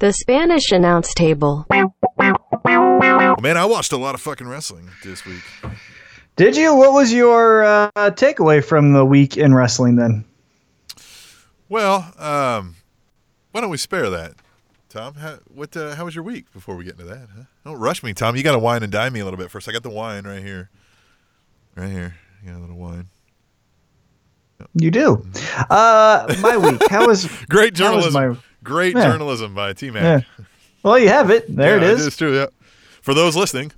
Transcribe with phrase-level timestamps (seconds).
[0.00, 1.66] The Spanish announce table.
[1.68, 5.42] Man, I watched a lot of fucking wrestling this week.
[6.36, 6.72] Did you?
[6.76, 10.24] What was your uh, takeaway from the week in wrestling then?
[11.68, 12.76] Well, um,
[13.50, 14.34] why don't we spare that,
[14.88, 15.14] Tom?
[15.14, 15.76] How, what?
[15.76, 17.26] Uh, how was your week before we get into that?
[17.36, 17.42] Huh?
[17.64, 18.36] Don't rush me, Tom.
[18.36, 19.68] You got to wine and dine me a little bit first.
[19.68, 20.70] I got the wine right here,
[21.74, 22.14] right here.
[22.44, 23.06] You got a little wine.
[24.74, 25.26] You do.
[25.70, 26.88] Uh, my week.
[26.88, 28.42] How was Great how was journalism.
[28.64, 29.10] Great Yeah.
[29.10, 30.02] journalism by T Mac.
[30.02, 30.44] Yeah.
[30.82, 31.54] well, you have it.
[31.54, 32.06] There it is.
[32.06, 32.36] It's true.
[32.36, 32.46] Yeah.
[33.02, 33.72] For those listening,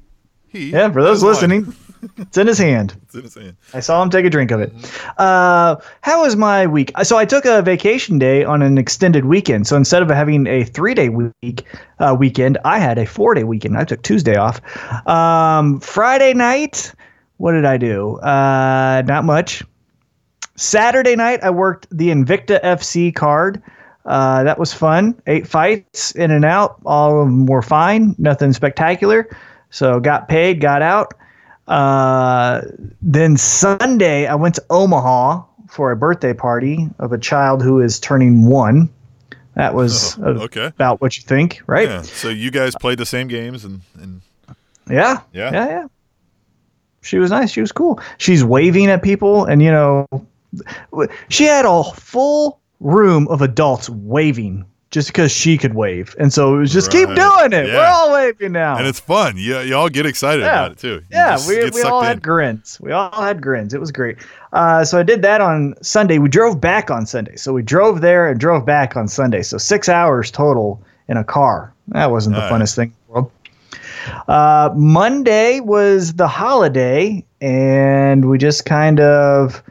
[0.48, 0.70] he.
[0.70, 1.72] Yeah, for those listening,
[2.16, 2.96] it's in his hand.
[3.04, 3.56] It's in his hand.
[3.74, 4.72] I saw him take a drink of it.
[5.18, 6.90] Uh, how was my week?
[7.04, 9.66] So I took a vacation day on an extended weekend.
[9.68, 11.64] So instead of having a three day week
[12.00, 13.76] uh, weekend, I had a four day weekend.
[13.76, 14.60] I took Tuesday off.
[15.06, 16.92] Um, Friday night,
[17.36, 18.16] what did I do?
[18.18, 19.62] Uh, not much.
[20.56, 23.62] Saturday night, I worked the Invicta FC card.
[24.06, 25.20] Uh, that was fun.
[25.26, 26.76] Eight fights in and out.
[26.86, 28.14] All of them were fine.
[28.18, 29.28] Nothing spectacular.
[29.70, 31.14] So got paid, got out.
[31.68, 32.62] Uh,
[33.02, 38.00] then Sunday, I went to Omaha for a birthday party of a child who is
[38.00, 38.88] turning one.
[39.54, 40.66] That was Oh, okay.
[40.66, 41.88] about what you think, right?
[41.88, 42.02] Yeah.
[42.02, 44.20] So you guys played the same games and and
[44.88, 45.20] Yeah.
[45.32, 45.52] Yeah?
[45.52, 45.68] Yeah.
[45.68, 45.86] Yeah.
[47.02, 47.50] She was nice.
[47.50, 48.00] She was cool.
[48.18, 50.06] She's waving at people, and you know,
[51.28, 56.56] she had a full room of adults waving just because she could wave, and so
[56.56, 57.66] it was just keep doing it.
[57.72, 58.76] We're all waving now.
[58.76, 59.36] and it's fun.
[59.36, 60.48] You you all get excited Yeah.
[60.48, 60.94] about it too.
[60.94, 62.06] You yeah, we, we all in.
[62.06, 62.76] had grins.
[62.80, 63.72] We all had grins.
[63.72, 64.18] It was great.
[64.52, 66.18] Uh, so I did that on Sunday.
[66.18, 67.36] We drove back on Sunday.
[67.36, 69.42] So we drove there and drove back on Sunday.
[69.42, 71.72] So six hours total in a car.
[71.88, 72.60] That wasn't the All right.
[72.60, 73.30] funnest thing in the world.
[74.26, 79.62] Uh, Monday was the holiday, and we just kind of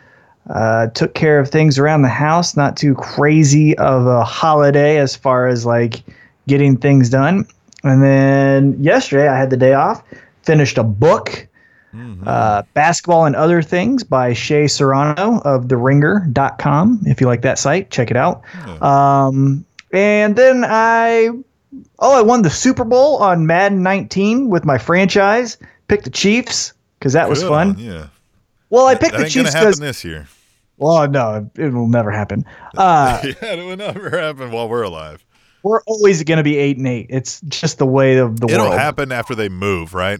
[0.49, 2.55] uh, took care of things around the house.
[2.57, 6.01] Not too crazy of a holiday as far as like
[6.47, 7.45] getting things done.
[7.83, 10.03] And then yesterday, I had the day off.
[10.43, 11.45] Finished a book,
[11.91, 12.23] Mm-hmm.
[12.27, 17.01] uh, Basketball and Other Things by Shea Serrano of TheRinger.com.
[17.05, 18.43] If you like that site, check it out.
[18.81, 21.29] Um, and then I,
[21.97, 25.57] oh, I won the Super Bowl on Madden 19 with my franchise.
[25.87, 27.77] Picked the Chiefs because that was fun.
[27.79, 28.03] you.
[28.69, 30.27] Well, I picked That the Chiefs because, this year.
[30.79, 32.43] Well, no, it will never happen.
[32.75, 35.23] Uh, yeah, it will never happen while we're alive.
[35.63, 37.07] we're always going to be eight and eight.
[37.09, 40.19] It's just the way of the world It'll happen after they move, right?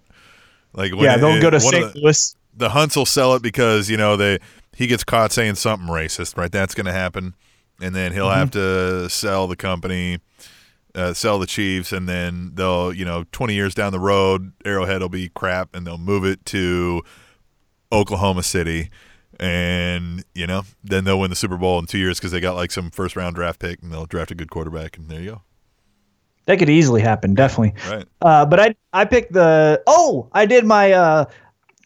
[0.74, 1.94] Like when Yeah, they'll it- go to St.
[1.94, 2.36] the, Louis.
[2.56, 4.38] the Hunts will sell it because you know they
[4.76, 6.52] he gets caught saying something racist, right?
[6.52, 7.34] That's going to happen,
[7.82, 9.04] and then he'll have Mm-hmm.
[9.06, 10.20] to sell the company,
[10.96, 15.02] uh, sell the Chiefs, and then they'll you know twenty years down the road, Arrowhead
[15.02, 17.02] will be crap, and they'll move it to
[17.92, 18.90] Oklahoma City.
[19.40, 22.56] And you know, then they'll win the Super Bowl in two years because they got
[22.56, 25.30] like some first round draft pick, and they'll draft a good quarterback, and there you
[25.32, 25.42] go.
[26.46, 27.74] That could easily happen, definitely.
[27.90, 28.06] Right.
[28.22, 31.26] Uh, but I I picked the oh I did my uh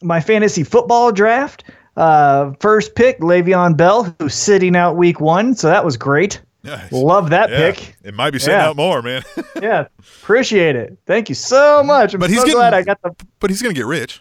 [0.02, 1.64] my fantasy football draft.
[1.96, 6.40] Uh, first pick Le'Veon Bell, who's sitting out week one, so that was great.
[6.64, 6.90] Nice.
[6.90, 7.70] Love that Yeah.
[7.70, 7.94] pick.
[8.02, 8.68] It might be sitting Yeah.
[8.70, 9.22] out more, man.
[9.62, 10.98] Yeah, appreciate it.
[11.06, 12.12] Thank you so much.
[12.14, 13.14] I'm But he's so getting- glad I got the.
[13.38, 14.20] but he's gonna get rich.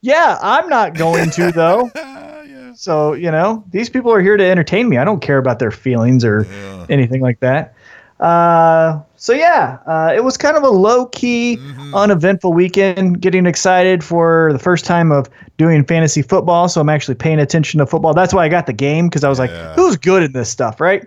[0.00, 1.90] Yeah, I'm not going to though.
[1.94, 2.72] yeah.
[2.74, 4.96] So you know, these people are here to entertain me.
[4.98, 6.86] I don't care about their feelings or Yeah.
[6.88, 7.74] anything like that.
[8.20, 11.94] Uh, so yeah, uh, it was kind of a low key, Mm-hmm.
[11.94, 13.20] uneventful weekend.
[13.20, 17.78] Getting excited for the first time of doing fantasy football, so I'm actually paying attention
[17.78, 18.14] to football.
[18.14, 19.44] That's why I got the game because I was Yeah.
[19.44, 21.06] like, who's good in this stuff, right?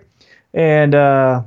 [0.54, 1.42] And uh,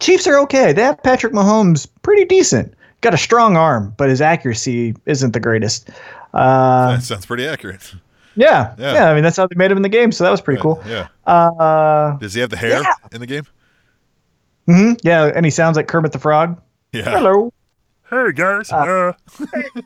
[0.00, 0.72] Chiefs are okay.
[0.72, 2.74] They have Patrick Mahomes, pretty decent.
[3.02, 5.90] Got a strong arm, but his accuracy isn't the greatest.
[6.32, 7.94] Uh, That sounds pretty accurate.
[8.36, 8.94] yeah, Yeah.
[8.94, 10.60] yeah, I mean that's how they made him in the game, so that was pretty
[10.62, 10.82] cool.
[10.86, 11.08] Yeah.
[11.26, 12.94] Uh, Does he have the hair Yeah.
[13.12, 13.44] in the game?
[14.68, 14.92] Mm-hmm.
[15.02, 16.60] yeah, and he sounds like Kermit the Frog.
[16.92, 17.02] Yeah.
[17.10, 17.52] Hello.
[18.10, 19.12] Hey guys, uh,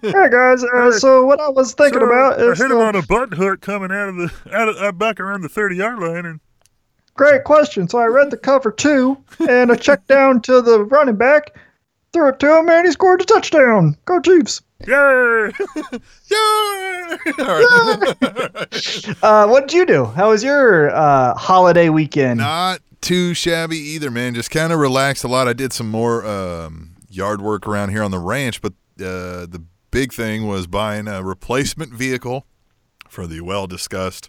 [0.03, 2.81] Hey guys, uh, so what I was thinking so about I is hit him uh,
[2.83, 5.77] on a button hook coming out of the out of uh, back around the thirty
[5.77, 6.41] yard line, and
[7.15, 7.89] great question.
[7.89, 9.17] So I read the cover two,
[9.49, 11.57] and I checked down to the running back,
[12.13, 13.97] threw it to him, and he scored a touchdown.
[14.07, 14.61] Go Chiefs!
[14.87, 15.53] Yay!
[16.31, 17.17] Yeah.
[17.39, 18.67] Right.
[19.23, 20.05] Uh, what did you do?
[20.07, 22.39] How was your uh, holiday weekend?
[22.39, 24.35] Not too shabby either, man.
[24.35, 25.49] Just kind of relaxed a lot.
[25.49, 29.63] I did some more um, yard work around here on the ranch, but uh, the
[29.91, 32.47] big thing was buying a replacement vehicle
[33.09, 34.29] for the well discussed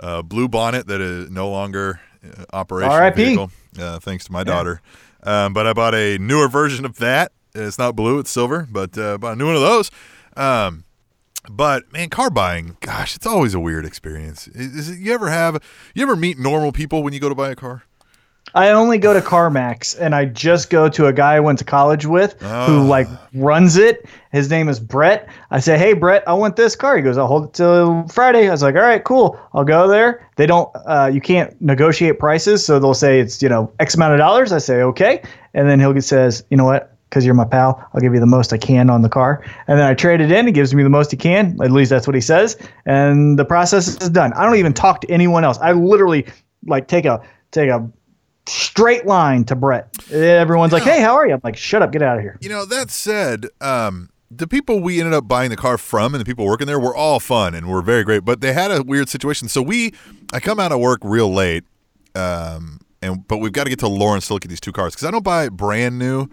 [0.00, 3.24] uh, blue bonnet that is no longer uh, operational R.I.P..
[3.24, 4.80] vehicle, uh, thanks to my daughter.
[5.22, 7.32] Um, but I bought a newer version of that.
[7.56, 8.66] It's not blue; it's silver.
[8.70, 9.90] But uh, bought a new one of those.
[10.36, 10.84] Um,
[11.48, 14.48] but man, car buying, gosh, it's always a weird experience.
[14.48, 15.62] Is, is it, you ever have
[15.94, 17.84] you ever meet normal people when you go to buy a car?
[18.54, 21.64] I only go to CarMax and I just go to a guy I went to
[21.64, 22.66] college with Oh.
[22.66, 24.08] who like runs it.
[24.32, 25.28] His name is Brett.
[25.50, 28.48] I say, "Hey Brett, I want this car." He goes, "I'll hold it till Friday."
[28.48, 29.38] I was like, "All right, cool.
[29.52, 33.48] I'll go there." They don't uh, you can't negotiate prices, so they'll say it's, you
[33.48, 34.52] know, X amount of dollars.
[34.52, 35.22] I say, "Okay."
[35.54, 36.95] And then he'll get says, "You know what?
[37.08, 39.78] Because you're my pal, I'll give you the most I can on the car." And
[39.78, 40.46] then I trade it in.
[40.46, 41.56] He gives me the most he can.
[41.62, 42.56] At least that's what he says.
[42.84, 44.32] And the process is done.
[44.32, 45.58] I don't even talk to anyone else.
[45.58, 46.26] I literally
[46.66, 47.22] like take a
[47.52, 47.88] take a
[48.48, 49.88] straight line to Brett.
[50.10, 52.48] Everyone's like, "Hey, how are you?" I'm like, "Shut up, get out of here." You
[52.48, 56.24] know, that said, um, the people we ended up buying the car from and the
[56.24, 59.08] people working there were all fun and were very great, but they had a weird
[59.08, 59.48] situation.
[59.48, 59.94] So we,
[60.32, 61.64] I come out of work real late,
[62.14, 64.94] um, and but we've got to get to Lawrence to look at these two cars
[64.94, 66.28] because I don't buy brand new.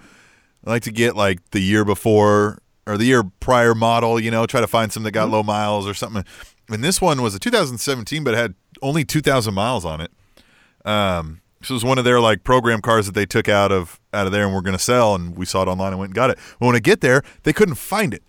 [0.66, 4.20] I like to get like the year before or the year prior model.
[4.20, 6.24] You know, try to find some that got low miles or something.
[6.70, 10.12] And this one was a 2017, but it had only 2,000 miles on it.
[10.86, 14.26] Um, this was one of their like program cars that they took out of out
[14.26, 16.16] of there and were going to sell, and we saw it online and went and
[16.16, 16.38] got it.
[16.60, 18.22] But when I get there, they couldn't find it.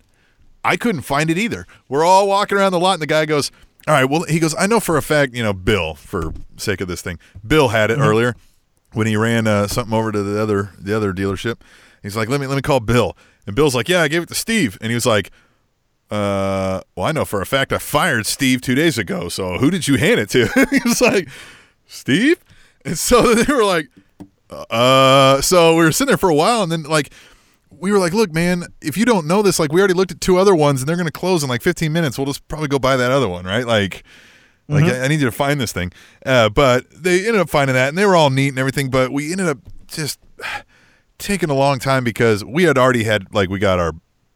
[0.63, 1.67] I couldn't find it either.
[1.89, 3.51] We're all walking around the lot, and the guy goes,
[3.87, 6.79] "All right, well," he goes, "I know for a fact, you know, Bill, for sake
[6.79, 8.35] of this thing, Bill had it earlier
[8.93, 11.57] when he ran uh, something over to the other the other dealership.
[12.05, 13.17] He's like, let me let me call Bill,
[13.47, 15.31] and Bill's like, yeah, I gave it to Steve, and he was like,
[16.11, 19.29] uh, well, I know for a fact I fired Steve two days ago.
[19.29, 20.45] So who did you hand it to?
[20.71, 21.29] he was like,
[21.85, 22.43] Steve,
[22.83, 23.89] and so they were like,
[24.49, 27.11] uh, so we were sitting there for a while, and then like.
[27.77, 30.21] We were like, look, man, if you don't know this, like, we already looked at
[30.21, 32.17] two other ones and they're going to close in like 15 minutes.
[32.17, 33.67] We'll just probably go buy that other one, right?
[33.67, 34.05] Like,
[34.69, 35.91] like I, I need you to find this thing.
[36.25, 38.89] Uh, but they ended up finding that, and they were all neat and everything.
[38.89, 40.19] But we ended up just
[41.17, 43.93] taking a long time because we had already had like we got our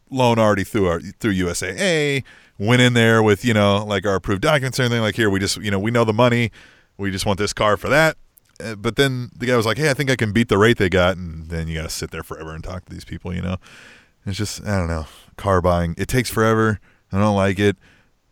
[0.10, 2.24] loan already through our through USAA.
[2.58, 5.02] Went in there with you know like our approved documents and everything.
[5.02, 6.52] Like here, we just you know we know the money.
[6.98, 8.18] We just want this car for that.
[8.62, 10.78] Uh, but then the guy was like, "Hey, I think I can beat the rate
[10.78, 13.34] they got," and then you got to sit there forever and talk to these people.
[13.34, 13.58] You know,
[14.26, 15.06] it's just I don't know.
[15.38, 16.80] Car buying it takes forever.
[17.12, 17.78] I don't like it.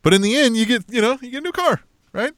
[0.02, 2.34] But in the end, you get you know you get a new car, right?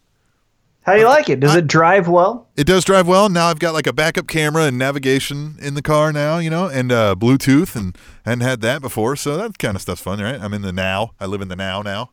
[0.83, 1.39] How do you like it?
[1.39, 2.47] Does it drive well?
[2.55, 3.29] It does drive well.
[3.29, 6.67] Now I've got like a backup camera and navigation in the car now, you know,
[6.67, 7.95] and uh, Bluetooth, and
[8.25, 10.39] I hadn't had that before, so that kind of stuff's fun, right?
[10.41, 11.11] I'm in the now.
[11.19, 12.09] I live in the now now,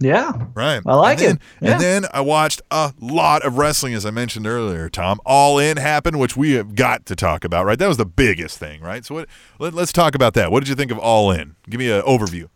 [0.00, 0.32] Yeah.
[0.54, 0.82] right?
[0.84, 1.40] I like and then, it.
[1.62, 1.72] Yeah.
[1.72, 4.90] And then I watched a lot of wrestling, as I mentioned earlier.
[4.90, 7.78] Tom, All In happened, which we have got to talk about, right?
[7.78, 9.02] That was the biggest thing, right?
[9.04, 9.28] So what?
[9.58, 10.50] Let, let's talk about that.
[10.52, 11.54] What did you think of All In?
[11.70, 12.48] Give me an overview.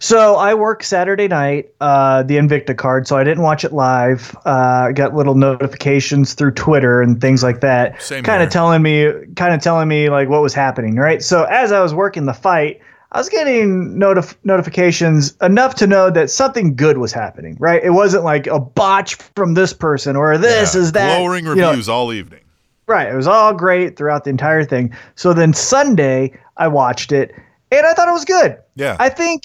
[0.00, 4.36] So I work Saturday night, uh, the Invicta card, so I didn't watch it live.
[4.46, 9.10] Uh, I got little notifications through Twitter and things like that, kind of telling me,
[9.36, 11.22] kind of telling me like what was happening, right?
[11.22, 12.80] So as I was working the fight,
[13.10, 17.82] I was getting notif- notifications enough to know that something good was happening, right?
[17.82, 21.18] It wasn't like a botch from this person or this Yeah, is that.
[21.18, 22.40] glowing you know, reviews all evening.
[22.86, 23.08] Right.
[23.08, 24.94] It was all great throughout the entire thing.
[25.14, 27.34] So then Sunday, I watched it
[27.70, 28.58] and I thought it was good.
[28.76, 28.96] Yeah.
[29.00, 29.44] I think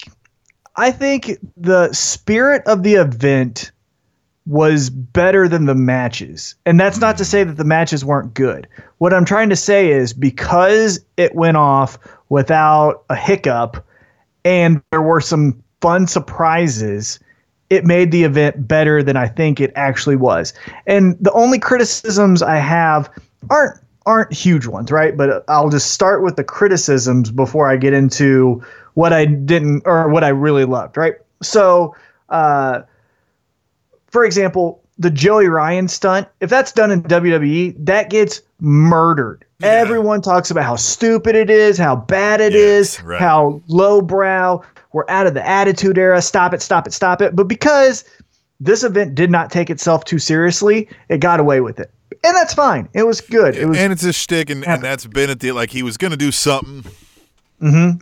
[0.76, 3.70] I think the spirit of the event
[4.46, 6.54] was better than the matches.
[6.66, 8.68] And that's not to say that the matches weren't good.
[8.98, 11.98] What I'm trying to say is because it went off
[12.28, 13.84] without a hiccup
[14.44, 17.18] and there were some fun surprises,
[17.70, 20.52] it made the event better than I think it actually was.
[20.86, 23.10] And the only criticisms I have
[23.48, 25.16] aren't aren't huge ones, right?
[25.16, 28.62] But I'll just start with the criticisms before I get into
[28.94, 31.14] what I didn't or what I really loved, right?
[31.42, 31.94] So,
[32.28, 32.82] uh,
[34.06, 39.44] for example, the Joey Ryan stunt, if that's done in WWE, that gets murdered.
[39.62, 43.20] Everyone talks about how stupid it is, how bad it is, Yes, right.
[43.20, 44.62] how lowbrow.
[44.92, 46.22] We're out of the attitude era.
[46.22, 47.34] Stop it, stop it, stop it.
[47.34, 48.04] But because
[48.60, 51.90] this event did not take itself too seriously, it got away with it.
[52.22, 52.88] And that's fine.
[52.94, 53.56] It was good.
[53.56, 55.96] It was and it's a shtick, and, and that's been at the like he was
[55.96, 56.84] going to do something.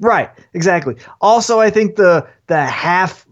[0.01, 0.97] Right, exactly.
[1.21, 3.27] Also, I think the the half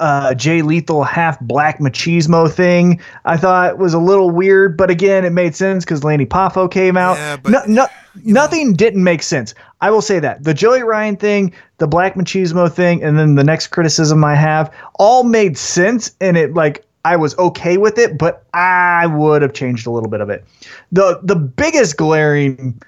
[0.00, 5.26] uh, Jay Lethal half black machismo thing I thought was a little weird, but again,
[5.26, 7.18] it made sense because Lanny Poffo came out.
[7.18, 7.86] Yeah, but- no, no,
[8.24, 9.54] nothing didn't make sense.
[9.82, 13.44] I will say that the Joey Ryan thing, the black machismo thing, and then the
[13.44, 18.16] next criticism I have all made sense, and it like I was okay with it,
[18.18, 20.44] but I would have changed a little bit of it.
[20.92, 22.80] the The biggest glaring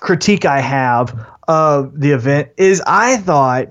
[0.00, 3.68] critique I have of the event is I thought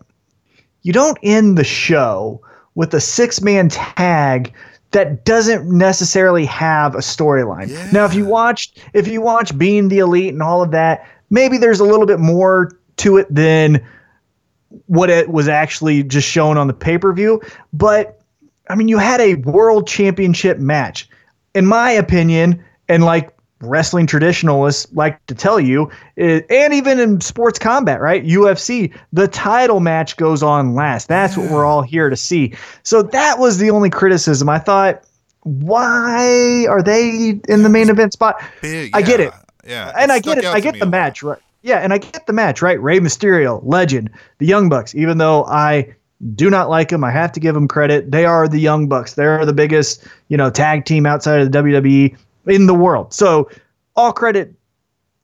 [0.83, 2.41] you don't end the show
[2.75, 4.53] with a six man tag
[4.91, 7.69] that doesn't necessarily have a storyline.
[7.69, 7.89] Yeah.
[7.91, 11.57] Now if you watched if you watch Being the Elite and all of that, maybe
[11.57, 13.85] there's a little bit more to it than
[14.85, 17.41] what it was actually just shown on the pay-per-view,
[17.73, 18.21] but
[18.69, 21.09] I mean you had a world championship match.
[21.55, 27.21] In my opinion, and like wrestling traditionalists like to tell you, is, and even in
[27.21, 28.25] sports combat, right?
[28.25, 31.07] UFC, the title match goes on last.
[31.07, 32.53] That's what we're all here to see.
[32.83, 34.49] So that was the only criticism.
[34.49, 35.03] I thought,
[35.43, 38.41] why are they in the main event spot?
[38.61, 39.33] Big, I get it.
[39.65, 40.45] Yeah, and I get it.
[40.45, 41.39] I get the match, right?
[41.61, 42.81] Yeah, and I get the match, right?
[42.81, 44.95] Rey Mysterio, legend, the Young Bucks.
[44.95, 45.93] Even though I
[46.35, 48.11] do not like them, I have to give them credit.
[48.11, 49.13] They are the Young Bucks.
[49.15, 52.15] They're the biggest, you know, tag team outside of the WWE
[52.51, 53.13] in the world.
[53.13, 53.49] So
[53.95, 54.53] all credit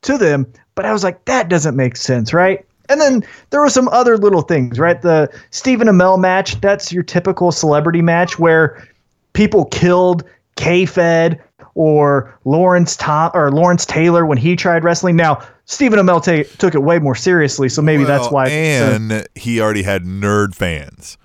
[0.04, 0.46] to them.
[0.76, 2.66] But I was like, that doesn't make sense, right?
[2.90, 5.02] And then there were some other little things, right?
[5.02, 8.88] The Stephen Amell match, that's your typical celebrity match where
[9.34, 10.24] people killed
[10.56, 11.42] K-Fed
[11.74, 15.16] or Lawrence Tom or Lawrence Taylor when he tried wrestling.
[15.16, 18.48] Now Stephen Amell ta- took it way more seriously, so maybe that's why.
[18.50, 21.18] And he already had nerd fans,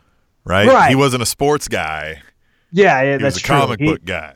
[0.45, 0.67] right?
[0.67, 0.89] Right.
[0.89, 2.23] He wasn't a sports guy.
[2.73, 3.57] yeah, yeah, He that's was a true.
[3.57, 4.35] comic He- book guy.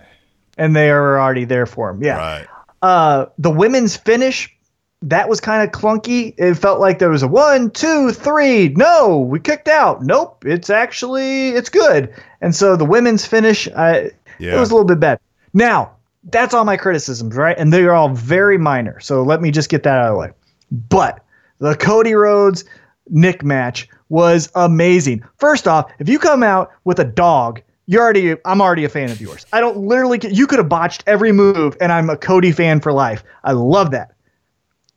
[0.59, 2.03] And they are already there for him.
[2.03, 2.17] Yeah.
[2.17, 2.47] Right.
[2.83, 4.55] Uh, the women's finish,
[5.03, 6.35] that was kind of clunky.
[6.39, 8.69] It felt like there was a one, two, three.
[8.71, 10.03] No, we kicked out.
[10.03, 12.13] Nope, it's actually it's good.
[12.41, 14.57] And so the women's finish, I, Yeah.
[14.57, 15.19] it was a little bit bad.
[15.53, 15.93] Now
[16.31, 17.57] that's all my criticisms, right?
[17.59, 18.99] And they are all very minor.
[19.01, 20.31] So let me just get that out of the way.
[20.73, 21.23] But
[21.59, 22.65] the Cody Rhodes
[23.11, 25.23] Nick match was amazing.
[25.37, 29.11] First off, if you come out with a dog, you're already I'm already a fan
[29.11, 29.47] of yours.
[29.53, 32.93] I don't literally you could have botched every move and I'm a Cody fan for
[32.93, 33.23] life.
[33.45, 34.13] I love that.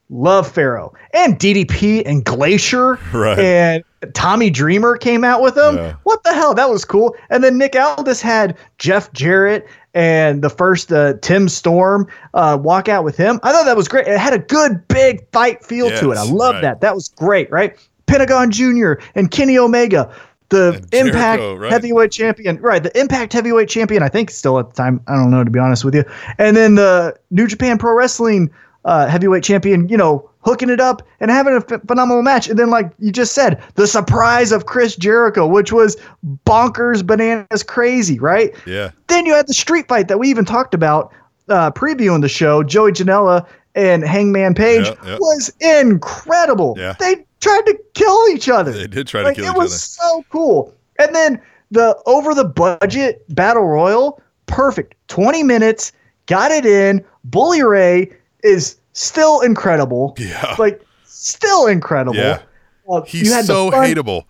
[0.09, 3.37] Love Pharaoh and DDP and Glacier Right.
[3.37, 5.75] and Tommy Dreamer came out with them.
[5.75, 5.95] Yeah.
[6.03, 6.53] What the hell?
[6.53, 7.13] That was cool.
[7.29, 12.87] And then Nick Aldis had Jeff Jarrett and the first uh, Tim Storm uh, walk
[12.87, 13.39] out with him.
[13.43, 14.07] I thought that was great.
[14.07, 16.17] It had a good big fight feel to it.
[16.17, 16.61] I love right.
[16.61, 16.81] that.
[16.81, 17.75] That was great, right?
[18.05, 18.93] Pentagon Jr.
[19.15, 20.13] and Kenny Omega,
[20.49, 21.71] the Jericho, Impact right.
[21.71, 22.81] Heavyweight Champion, right?
[22.81, 25.01] The Impact Heavyweight Champion, I think still at the time.
[25.07, 26.03] I don't know to be honest with you.
[26.37, 28.49] And then the New Japan Pro Wrestling
[28.85, 32.47] uh, Heavyweight Champion, you know, hooking it up and having a ph- phenomenal match.
[32.47, 35.97] And then, like you just said, the surprise of Chris Jericho, which was
[36.45, 38.55] bonkers, bananas, crazy, right?
[38.65, 38.91] Yeah.
[39.07, 41.11] Then you had the street fight that we even talked about
[41.49, 42.63] uh, previewing the show.
[42.63, 45.17] Joey Janela and Hangman Page Yeah, yeah.
[45.19, 46.75] was incredible.
[46.77, 46.95] Yeah.
[46.97, 48.71] They tried to kill each other.
[48.71, 49.79] They did try to like, kill it each was other.
[50.09, 50.73] so cool.
[50.99, 51.41] And then
[51.71, 54.95] the over the budget battle royal, perfect.
[55.09, 55.91] 20 minutes,
[56.25, 57.03] got it in.
[57.25, 58.11] Bully Ray
[58.43, 60.15] is still incredible.
[60.17, 60.55] Yeah.
[60.57, 62.17] Like still incredible.
[62.17, 62.41] Yeah.
[62.89, 64.23] Uh, He's so hateable.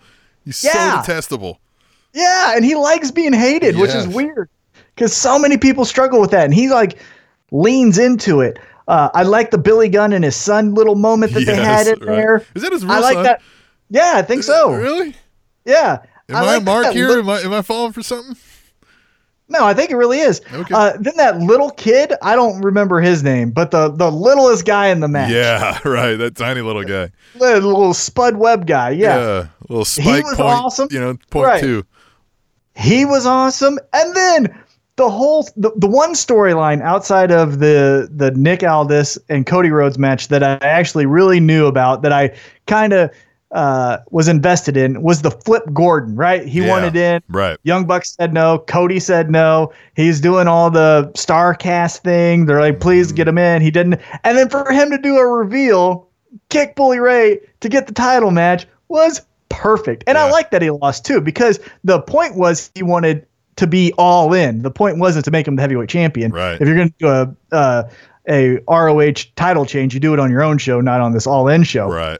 [0.44, 1.02] He's Yeah.
[1.02, 1.60] so detestable.
[2.14, 4.50] Yeah, and he likes being hated, which is weird
[4.96, 6.98] because so many people struggle with that, and he like
[7.52, 8.58] leans into it.
[8.88, 12.00] Uh, I like the Billy Gunn and his son little moment that they had in
[12.00, 12.06] right.
[12.16, 12.46] there.
[12.56, 13.24] Is that his real I like son?
[13.24, 13.42] that.
[13.90, 14.72] Yeah, I think so.
[14.72, 15.16] Really?
[15.66, 16.00] Yeah.
[16.30, 17.10] Am I, a like mark here?
[17.10, 18.36] li- am I am I falling for something?
[19.50, 20.42] no, I think it really is.
[20.54, 20.74] Okay.
[20.74, 24.88] Uh, then that little kid, I don't remember his name, but the the littlest guy
[24.88, 26.16] in the match, Yeah, right.
[26.18, 27.12] That tiny little guy.
[27.36, 29.48] the little Spud Webb guy, yeah.
[29.70, 30.50] little spike was point.
[30.50, 30.88] awesome.
[30.92, 31.62] You know, point Right.
[31.62, 31.86] two.
[32.76, 34.64] he was awesome and then
[34.98, 39.98] the whole the, the one storyline outside of the the Nick Aldis and Cody Rhodes
[39.98, 42.36] match that I actually really knew about that I
[42.66, 43.12] kind of
[43.52, 46.46] uh, was invested in was the Flip Gordon right?
[46.46, 46.70] He Yeah.
[46.70, 47.22] wanted in.
[47.30, 47.58] Right.
[47.64, 48.60] Young Bucks said no.
[48.60, 49.72] Cody said no.
[49.96, 52.46] He's doing all the star cast thing.
[52.46, 53.62] They're like please get him in.
[53.62, 56.10] He didn't and then for him to do a reveal
[56.50, 60.04] kick Bully Ray to get the title match was perfect.
[60.08, 63.26] And I like that he lost too because the point was he wanted
[63.58, 64.62] to be all in.
[64.62, 66.32] The point wasn't to make him the heavyweight champion.
[66.32, 66.60] Right.
[66.60, 67.90] If you're going to do a uh,
[68.30, 71.48] a ROH title change, you do it on your own show, not on this all
[71.48, 71.90] in show.
[71.90, 72.20] Right.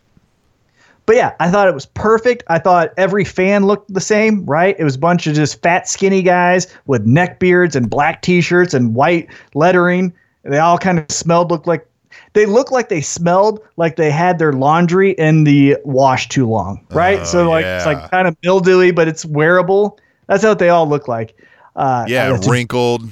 [1.06, 2.44] But yeah, I thought it was perfect.
[2.48, 4.76] I thought every fan looked the same, right?
[4.78, 8.74] It was a bunch of just fat, skinny guys with neck beards and black t-shirts
[8.74, 10.14] and white lettering.
[10.44, 11.88] They all kind of smelled, looked like
[12.34, 16.86] they looked like they smelled like they had their laundry in the wash too long,
[16.92, 17.20] right?
[17.20, 19.98] Oh, so like it's like kind of mildewy, but it's wearable.
[20.28, 21.36] That's what they all look like.
[21.76, 23.04] Uh, Yeah, that's- wrinkled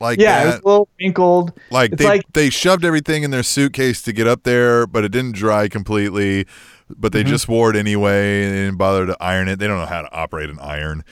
[0.00, 0.64] like yeah, it was that.
[0.64, 1.52] a little wrinkled.
[1.70, 5.04] like it's they like- they shoved everything in their suitcase to get up there, but
[5.04, 6.46] it didn't dry completely.
[6.94, 7.28] But they Mm-hmm.
[7.30, 9.58] just wore it anyway and didn't bother to iron it.
[9.60, 11.04] They don't know how to operate an iron.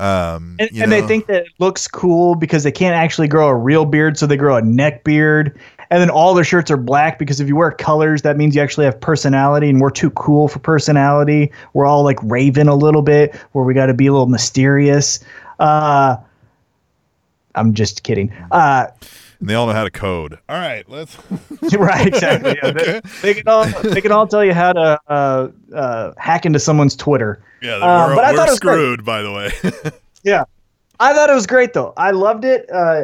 [0.00, 3.54] Um, And, and they think that it looks cool because they can't actually grow a
[3.54, 5.58] real beard, so they grow a neck beard.
[5.92, 8.62] And then all their shirts are black because if you wear colors, that means you
[8.62, 11.50] actually have personality, and we're too cool for personality.
[11.72, 15.18] We're all like Raven a little bit, where we got to be a little mysterious.
[15.58, 16.16] Uh,
[17.54, 18.32] I'm just kidding.
[18.52, 18.86] Uh,
[19.40, 20.38] and they all know how to code.
[20.48, 21.16] All right, let's.
[21.72, 22.56] right, exactly.
[22.62, 23.00] Yeah, they- Okay.
[23.22, 26.94] they, can all they can all tell you how to uh, uh, hack into someone's
[26.94, 27.42] Twitter.
[27.62, 28.74] Yeah, Uh, but I thought it was great.
[28.74, 29.04] screwed.
[29.04, 29.50] By the way,
[30.22, 30.44] Yeah,
[31.00, 31.92] I thought it was great though.
[31.96, 32.70] I loved it.
[32.70, 33.02] Uh,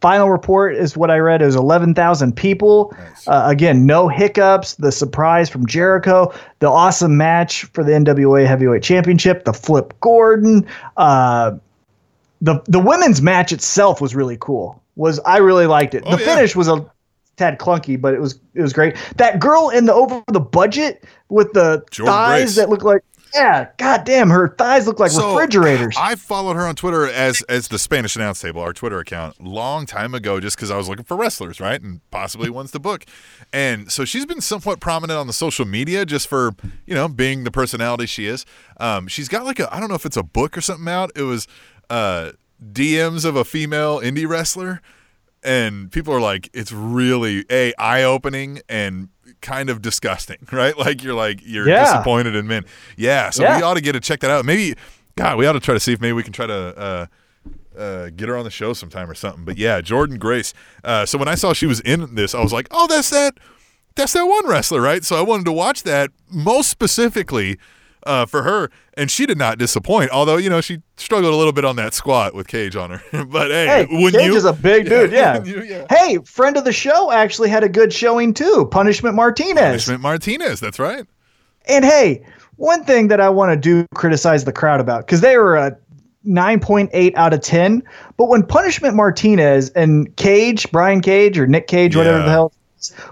[0.00, 1.42] final report is what I read.
[1.42, 2.94] It was 11,000 people.
[2.98, 3.28] Nice.
[3.28, 4.74] Uh, again, no hiccups.
[4.74, 10.66] The surprise from Jericho, the awesome match for the NWA Heavyweight Championship, the Flip Gordon.
[10.96, 11.52] Uh,
[12.40, 14.82] the the women's match itself was really cool.
[14.96, 16.02] Was I really liked it.
[16.06, 16.34] Oh, the yeah.
[16.34, 16.90] finish was a
[17.36, 18.96] tad clunky, but it was it was great.
[19.16, 22.56] That girl in the over the budget with the Jordan thighs Grace.
[22.56, 23.02] that look like
[23.34, 25.96] yeah, goddamn, her thighs look like So, refrigerators.
[25.98, 29.86] I followed her on Twitter as as the Spanish announce table, our Twitter account, long
[29.86, 33.04] time ago, just because I was looking for wrestlers, right, and possibly ones to book.
[33.52, 36.52] And so she's been somewhat prominent on the social media, just for
[36.86, 38.44] you know being the personality she is.
[38.78, 41.10] Um, she's got like a I don't know if it's a book or something out.
[41.14, 41.46] It was
[41.88, 42.32] uh,
[42.72, 44.80] DMs of a female indie wrestler,
[45.42, 49.08] and people are like, it's really a eye opening and
[49.40, 50.76] kind of disgusting, right?
[50.76, 51.84] Like you're like you're Yeah.
[51.84, 52.64] disappointed in men.
[52.96, 53.56] Yeah, so Yeah.
[53.56, 54.44] we ought to get to check that out.
[54.44, 54.74] Maybe,
[55.16, 57.06] God, we ought to try to see if maybe we can try to uh,
[57.78, 59.44] uh, get her on the show sometime or something.
[59.44, 60.52] But yeah, Jordan Grace.
[60.84, 63.38] Uh, so when I saw she was in this, I was like, oh, that's that,
[63.94, 65.04] that's that one wrestler, right?
[65.04, 67.58] So I wanted to watch that most specifically
[68.04, 70.10] uh, for her, and she did not disappoint.
[70.10, 73.02] Although you know she struggled a little bit on that squat with Cage on her.
[73.26, 74.36] but hey, Hey, Cage you?
[74.36, 75.12] is a big dude.
[75.12, 75.42] Yeah.
[75.42, 75.62] you?
[75.62, 75.86] yeah.
[75.90, 78.68] Hey, friend of the show actually had a good showing too.
[78.70, 79.60] Punishment Martinez.
[79.60, 80.60] Punishment Martinez.
[80.60, 81.04] That's right.
[81.66, 82.24] And hey,
[82.56, 85.76] one thing that I want to do criticize the crowd about because they were a
[86.26, 87.82] 9.8 out of 10.
[88.16, 92.52] But when Punishment Martinez and Cage, Brian Cage or Nick Cage, whatever the hell,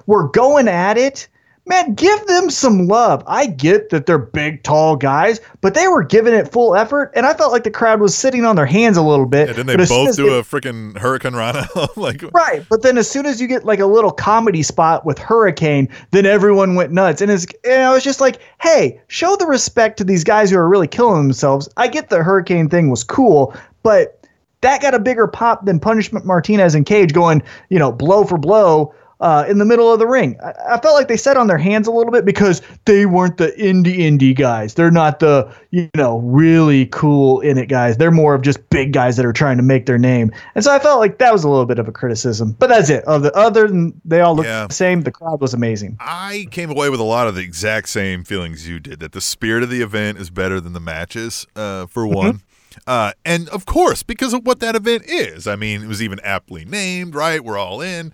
[0.06, 1.28] were going at it,
[1.68, 3.22] man, give them some love.
[3.26, 7.12] I get that they're big, tall guys, but they were giving it full effort.
[7.14, 9.48] And I felt like the crowd was sitting on their hands a little bit.
[9.48, 11.88] Yeah, didn't they But as soon both do they- a freaking hurricanrana?
[11.96, 15.18] like, Right, but then as soon as you get like a little comedy spot with
[15.18, 19.46] Hurricane, then everyone went nuts, and it's and I was just like, hey, show the
[19.46, 21.68] respect to these guys who are really killing themselves.
[21.76, 24.14] I get the Hurricane thing was cool, but
[24.60, 28.38] that got a bigger pop than Punishment Martinez and Cage going, you know, blow for
[28.38, 28.92] blow.
[29.20, 31.58] Uh, in the middle of the ring, I, I felt like they sat on their
[31.58, 34.74] hands a little bit because they weren't the indie indie guys.
[34.74, 37.96] They're not the you know really cool in it guys.
[37.96, 40.30] They're more of just big guys that are trying to make their name.
[40.54, 42.52] And so I felt like that was a little bit of a criticism.
[42.60, 43.02] But that's it.
[43.06, 44.68] Of the other than they all look Yeah.
[44.68, 45.96] the same, the crowd was amazing.
[45.98, 49.00] I came away with a lot of the exact same feelings you did.
[49.00, 52.14] That the spirit of the event is better than the matches, uh, for Mm-hmm.
[52.14, 52.42] one.
[52.86, 55.48] Uh, and of course, because of what that event is.
[55.48, 57.42] I mean, it was even aptly named, right?
[57.42, 58.12] We're all in.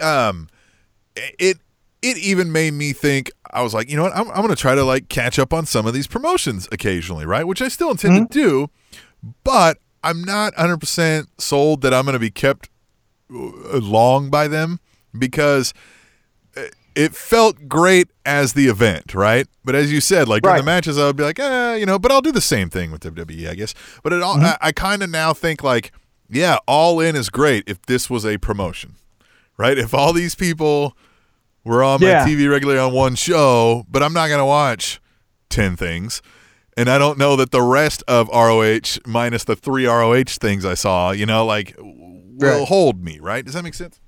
[0.00, 0.48] Um,
[1.16, 1.58] it
[2.02, 3.30] it even made me think.
[3.50, 4.16] I was like, you know what?
[4.16, 7.24] I'm, I'm going to try to like catch up on some of these promotions occasionally,
[7.24, 7.46] right?
[7.46, 8.24] Which I still intend Mm-hmm.
[8.26, 8.70] to do,
[9.44, 12.68] but I'm not 100 percent sold that I'm going to be kept
[13.32, 14.80] uh, long by them
[15.16, 15.72] because
[16.96, 19.46] it felt great as the event, right?
[19.64, 21.98] But as you said, like during the matches, I would be like, eh, you know,
[21.98, 23.74] but I'll do the same thing with WWE, I guess.
[24.04, 25.90] But it all, I, I kind of now think like,
[26.30, 28.94] yeah, All In is great if this was a promotion,
[29.56, 29.76] right?
[29.78, 30.96] If all these people
[31.64, 35.00] were on my TV regularly on one show, but I'm not going to watch
[35.50, 36.20] 10 things.
[36.76, 40.74] And I don't know that the rest of ROH, minus the three ROH things I
[40.74, 42.66] saw, you know, like will Right.
[42.68, 43.44] hold me, right?
[43.44, 44.00] Does that make sense?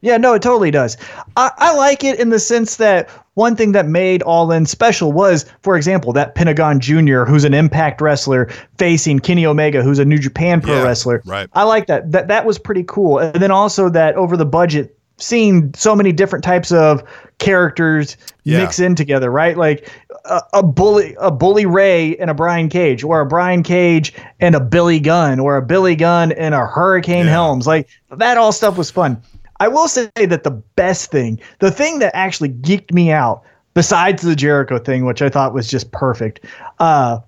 [0.00, 0.96] Yeah, no, it totally does.
[1.36, 5.12] I, I like it in the sense that one thing that made All In special
[5.12, 10.04] was, for example, that Pentagon Jr., who's an Impact wrestler, facing Kenny Omega, who's a
[10.04, 11.22] New Japan Pro Yeah, wrestler.
[11.24, 11.48] right.
[11.52, 12.12] I like that.
[12.12, 13.18] That that was pretty cool.
[13.18, 17.02] And then also that over the budget, seeing so many different types of
[17.38, 18.58] characters Yeah.
[18.58, 19.56] mix in together, right?
[19.56, 19.90] Like
[20.24, 24.54] a, a bully, a bully Ray and a Brian Cage, or a Brian Cage and
[24.54, 27.32] a Billy Gunn, or a Billy Gunn and a Hurricane Yeah.
[27.32, 27.66] Helms.
[27.66, 29.20] Like that all stuff was fun.
[29.60, 33.42] I will say that the best thing, the thing that actually geeked me out,
[33.74, 36.44] besides the Jericho thing, which I thought was just perfect,
[36.78, 37.18] uh,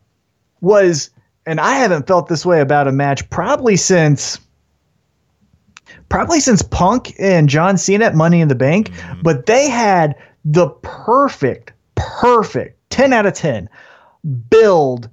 [0.61, 1.11] was,
[1.47, 4.39] and I haven't felt this way about a match probably since,
[6.09, 8.91] probably since Punk and John Cena at Money in the Bank,
[9.23, 10.15] but they had
[10.45, 13.69] the perfect, perfect 10 out of 10
[14.51, 15.09] build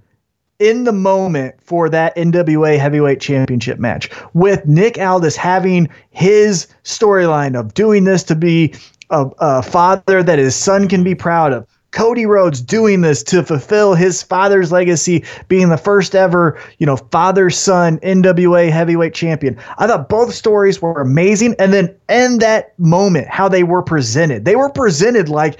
[0.59, 7.57] in the moment for that NWA Heavyweight Championship match with Nick Aldis having his storyline
[7.57, 8.73] of doing this to be
[9.11, 11.67] a, a father that his son can be proud of.
[11.91, 16.97] Cody Rhodes doing this to fulfill his father's legacy, being the first ever, you know,
[16.97, 19.57] father son NWA heavyweight champion.
[19.77, 21.55] I thought both stories were amazing.
[21.59, 25.59] And then in that moment, how they were presented, they were presented like,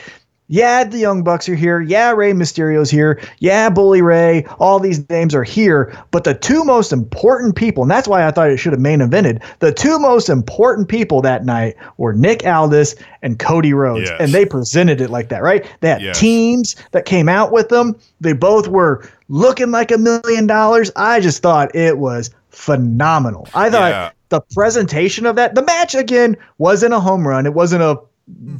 [0.50, 1.82] yeah, the Young Bucks are here.
[1.82, 3.20] Yeah, Rey Mysterio's here.
[3.40, 4.46] Yeah, Bully Ray.
[4.60, 5.94] All these names are here.
[6.12, 9.00] But the two most important people, and that's why I thought it should have main
[9.00, 14.10] evented, the two most important people that night were Nick Aldis and Cody Rhodes.
[14.10, 14.22] Yes.
[14.22, 15.66] And they presented it like that, right?
[15.82, 16.20] They had Yes.
[16.20, 17.96] teams that came out with them.
[18.22, 20.92] They both were looking like a million dollars.
[20.96, 23.48] I just thought it was phenomenal.
[23.54, 24.10] I thought Yeah.
[24.30, 27.46] the presentation of that, the match again wasn't a home run.
[27.46, 28.00] It wasn't a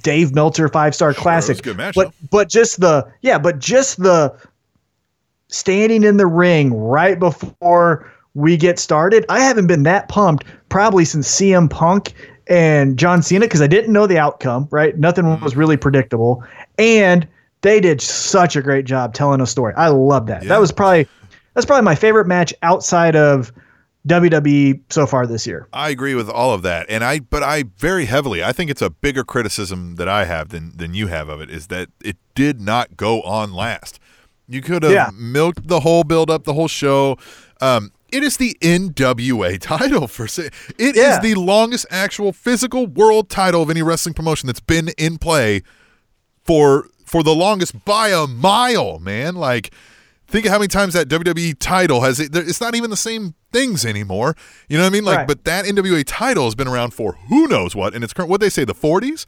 [0.02, 1.62] Dave Meltzer five star classic.
[1.62, 2.28] good match, but though.
[2.32, 4.34] but just the yeah, but just the
[5.50, 9.26] standing in the ring right before we get started.
[9.30, 12.14] I haven't been that pumped probably since CM Punk
[12.48, 14.98] and John Cena because I didn't know the outcome, right?
[14.98, 15.44] Nothing Mm-hmm.
[15.44, 16.44] was really predictable.
[16.78, 17.28] And
[17.62, 19.74] they did such a great job telling a story.
[19.76, 20.44] I love that.
[20.44, 20.50] Yeah.
[20.50, 21.08] That was probably
[21.54, 23.52] that's probably my favorite match outside of
[24.08, 25.68] WWE so far this year.
[25.74, 28.44] I agree with all of that, and I but I very heavily.
[28.44, 31.50] I think it's a bigger criticism that I have than than you have of it
[31.50, 34.00] is that it did not go on last.
[34.48, 35.10] You could have Yeah.
[35.14, 37.18] milked the whole build up, the whole show.
[37.60, 40.50] Um, it is the NWA title for say.
[40.78, 41.20] It is Yeah.
[41.20, 45.64] the longest actual physical world title of any wrestling promotion that's been in play
[46.46, 49.36] for for the longest by a mile, man.
[49.36, 49.74] Like,
[50.28, 52.36] think of how many times that WWE title has it.
[52.36, 54.36] It's not even the same things anymore.
[54.68, 55.06] You know what I mean?
[55.06, 55.28] Like, Right.
[55.28, 58.30] but that NWA title has been around for who knows what, and it's current.
[58.30, 59.26] What they say, the 40s.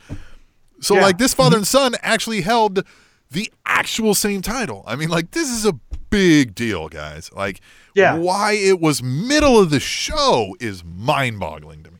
[0.82, 1.02] So, Yeah.
[1.02, 2.84] like, this father and son actually held
[3.32, 4.84] the actual same title.
[4.88, 5.74] I mean, like, this is a
[6.10, 7.30] big deal, guys.
[7.36, 7.60] Like,
[7.96, 8.16] Yeah.
[8.16, 11.98] why it was middle of the show is mind-boggling to me.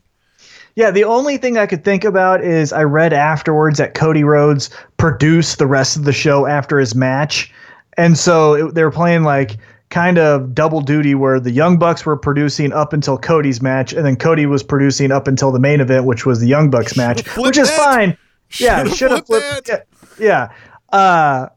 [0.76, 4.70] Yeah, the only thing I could think about is I read afterwards that Cody Rhodes
[4.96, 7.52] produced the rest of the show after his match.
[8.00, 9.58] And so it, they were playing like
[9.90, 14.06] kind of double duty where the Young Bucks were producing up until Cody's match, and
[14.06, 17.26] then Cody was producing up until the main event, which was the Young Bucks match,
[17.36, 17.76] which is that.
[17.78, 18.16] fine.
[18.58, 19.86] Yeah, should have flipped that.
[20.18, 20.50] Yeah.
[20.92, 20.96] yeah.
[20.98, 21.48] Uh,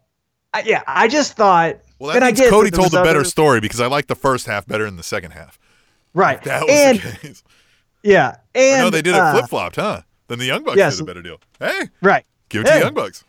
[0.54, 1.78] I, yeah, I just thought.
[2.00, 4.16] Well, that and I get Cody told a better other- story because I like the
[4.16, 5.58] first half better than the second half.
[6.14, 6.44] Right.
[6.44, 7.44] That was and the case.
[8.04, 10.02] yeah, and no, they did it uh, flip flopped, huh?
[10.28, 10.96] Then the Young Bucks yes.
[10.98, 11.40] did a better deal.
[11.60, 12.26] Hey, Right.
[12.50, 12.80] give it to Hey.
[12.80, 13.24] the Young Bucks.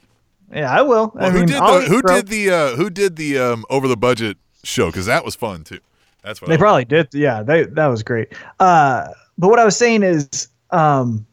[0.55, 1.13] Yeah, I will.
[1.15, 3.89] Well, I who mean, did the who did the uh, who did the um, over
[3.89, 4.87] the budget show?
[4.87, 5.81] Because that was fun too.
[6.23, 7.09] That's what They probably did.
[7.13, 8.29] Yeah, they that was great.
[8.61, 11.27] Uh, but what I was saying is, um,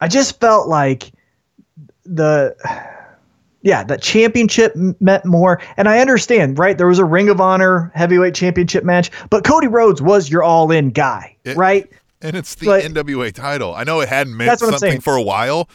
[0.00, 1.12] I just felt like
[2.04, 2.54] the,
[3.62, 5.62] yeah, the championship meant more.
[5.76, 6.76] And I understand, right?
[6.76, 10.90] There was a Ring of Honor heavyweight championship match, but Cody Rhodes was your all-in
[10.90, 11.88] guy, It- right?
[12.20, 13.74] and it's the Like- NWA title.
[13.74, 15.68] I know it hadn't meant That's what I'm something for a while,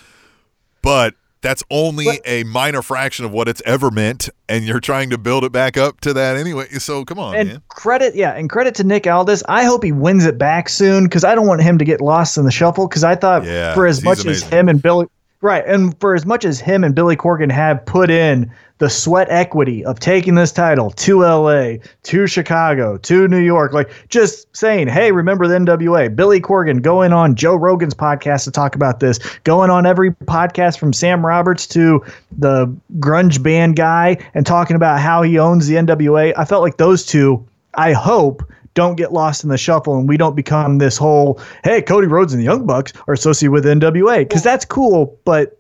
[0.82, 5.10] but that's only But- a minor fraction of what it's ever meant, and you're trying
[5.12, 6.68] to build it back up to that anyway.
[6.80, 7.62] So come on, and man.
[7.70, 9.44] credit, yeah, and credit to Nick Aldis.
[9.48, 12.38] I hope he wins it back soon because I don't want him to get lost
[12.38, 12.88] in the shuffle.
[12.88, 15.08] Because I thought Yeah, for as much as him and Billy,
[15.42, 19.28] right, and for as much as him and Billy Corgan have put in the sweat
[19.30, 21.74] equity of taking this title to LA,
[22.04, 26.14] to Chicago, to New York, like just saying, hey, remember the NWA.
[26.16, 30.80] Billy Corgan going on Joe Rogan's podcast to talk about this, going on every podcast
[30.80, 32.04] from Sam Roberts to
[32.38, 36.34] the grunge band guy and talking about how he owns the NWA.
[36.38, 40.18] I felt like those two, I hope, don't get lost in the shuffle and we
[40.18, 44.20] don't become this whole, hey, Cody Rhodes and the Young Bucks are associated with NWA
[44.20, 45.56] because that's cool, but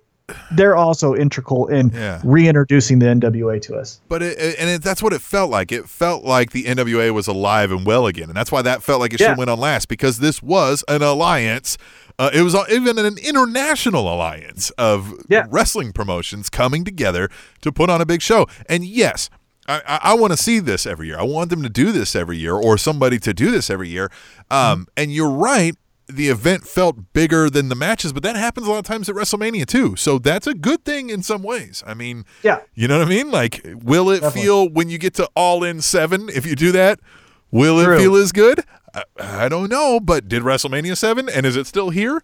[0.51, 2.21] they're also integral in Yeah.
[2.23, 3.99] reintroducing the NWA to us.
[4.09, 5.71] But it, and it, that's what it felt like.
[5.71, 8.99] It felt like the NWA was alive and well again, and that's why that felt
[8.99, 9.29] like it should Yeah.
[9.29, 11.77] have went on last because this was an alliance.
[12.19, 15.45] Uh, it was even an international alliance of Yeah.
[15.49, 17.29] wrestling promotions coming together
[17.61, 18.45] to put on a big show.
[18.67, 19.29] And yes,
[19.69, 21.19] I, I, I want to see this every year.
[21.19, 24.09] I want them to do this every year, or somebody to do this every year.
[24.49, 25.75] Um, And you're right.
[26.11, 29.15] The event felt bigger than the matches, but that happens a lot of times at
[29.15, 29.95] WrestleMania too.
[29.95, 31.83] So that's a good thing in some ways.
[31.85, 32.61] I mean, Yeah.
[32.73, 33.29] you know what I mean?
[33.29, 34.41] Like, will it Definitely.
[34.41, 36.27] feel when you get to all in seven?
[36.29, 36.99] If you do that,
[37.51, 38.63] will it feel as good?
[38.95, 39.99] I, I don't know.
[39.99, 42.23] But did WrestleMania seven, and is it still here?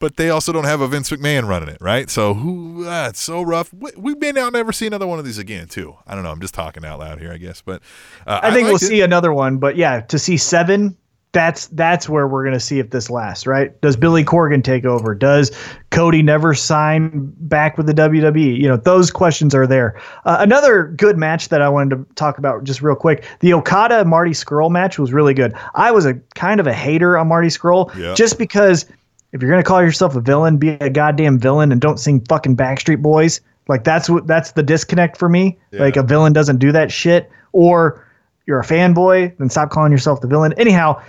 [0.00, 2.08] But they also don't have a Vince McMahon running it, right?
[2.10, 2.84] So who?
[2.88, 3.72] Ah, it's so rough.
[3.72, 5.94] We, we may now never see another one of these again, too.
[6.06, 6.30] I don't know.
[6.32, 7.60] I'm just talking out loud here, I guess.
[7.60, 7.82] But
[8.26, 8.80] uh, I think we'll it.
[8.80, 10.96] see another one, but yeah, to see seven,
[11.32, 13.78] that's that's where we're gonna see if this lasts, right?
[13.82, 15.14] Does Billy Corgan take over?
[15.14, 15.52] Does
[15.90, 18.58] Cody never sign back with the WWE?
[18.58, 20.00] You know, those questions are there.
[20.24, 24.04] Uh, another good match that I wanted to talk about just real quick: the Okada
[24.06, 25.54] Marty Scurll match was really good.
[25.76, 28.14] I was a kind of a hater on Marty Scurll Yeah.
[28.14, 28.86] just because
[29.32, 32.56] if you're gonna call yourself a villain, be a goddamn villain and don't sing fucking
[32.56, 33.40] Backstreet Boys.
[33.68, 35.58] Like that's what that's the disconnect for me.
[35.70, 35.80] Yeah.
[35.80, 37.30] Like a villain doesn't do that shit.
[37.52, 38.04] Or
[38.46, 40.52] you're a fanboy, then stop calling yourself the villain.
[40.54, 41.00] Anyhow,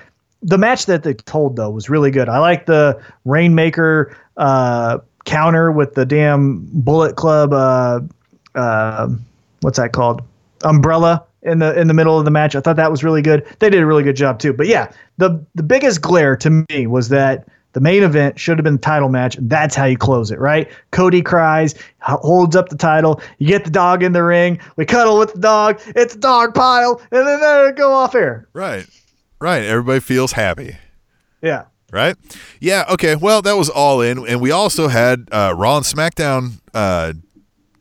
[0.43, 2.29] the match that they told though was really good.
[2.29, 7.53] I like the Rainmaker uh, counter with the damn Bullet Club.
[7.53, 8.01] Uh,
[8.55, 9.09] uh,
[9.61, 10.21] what's that called?
[10.63, 12.55] Umbrella in the in the middle of the match.
[12.55, 13.45] I thought that was really good.
[13.59, 14.53] They did a really good job too.
[14.53, 18.63] But yeah, the the biggest glare to me was that the main event should have
[18.63, 19.35] been the title match.
[19.37, 20.69] And that's how you close it, right?
[20.91, 23.21] Cody cries, holds up the title.
[23.37, 24.59] You get the dog in the ring.
[24.75, 25.81] We cuddle with the dog.
[25.87, 28.47] It's a dog pile, and then they go off air.
[28.53, 28.85] Right.
[29.39, 29.63] Right.
[29.63, 30.75] Everybody feels happy.
[31.41, 31.65] Yeah.
[31.91, 32.15] Right?
[32.61, 33.15] Yeah, okay.
[33.17, 34.25] Well, that was all in.
[34.25, 37.13] And we also had uh, Raw and SmackDown uh,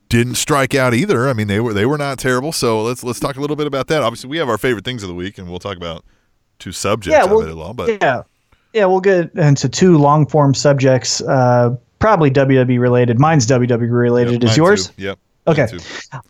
[0.08, 1.28] didn't strike out either.
[1.28, 2.50] I mean, they were they were not terrible.
[2.50, 4.02] So let's let's talk a little bit about that.
[4.02, 6.04] Obviously, we have our favorite things of the week, and we'll talk about
[6.58, 7.72] two subjects Yeah, of well, it as well.
[7.72, 8.22] But Yeah.
[8.72, 13.18] Yeah, we'll get into two long form subjects, uh, probably WWE related.
[13.18, 14.42] Mine's WWE related.
[14.42, 14.88] Yep, Is yours?
[14.88, 15.02] too.
[15.02, 15.18] Yep.
[15.46, 15.66] Okay.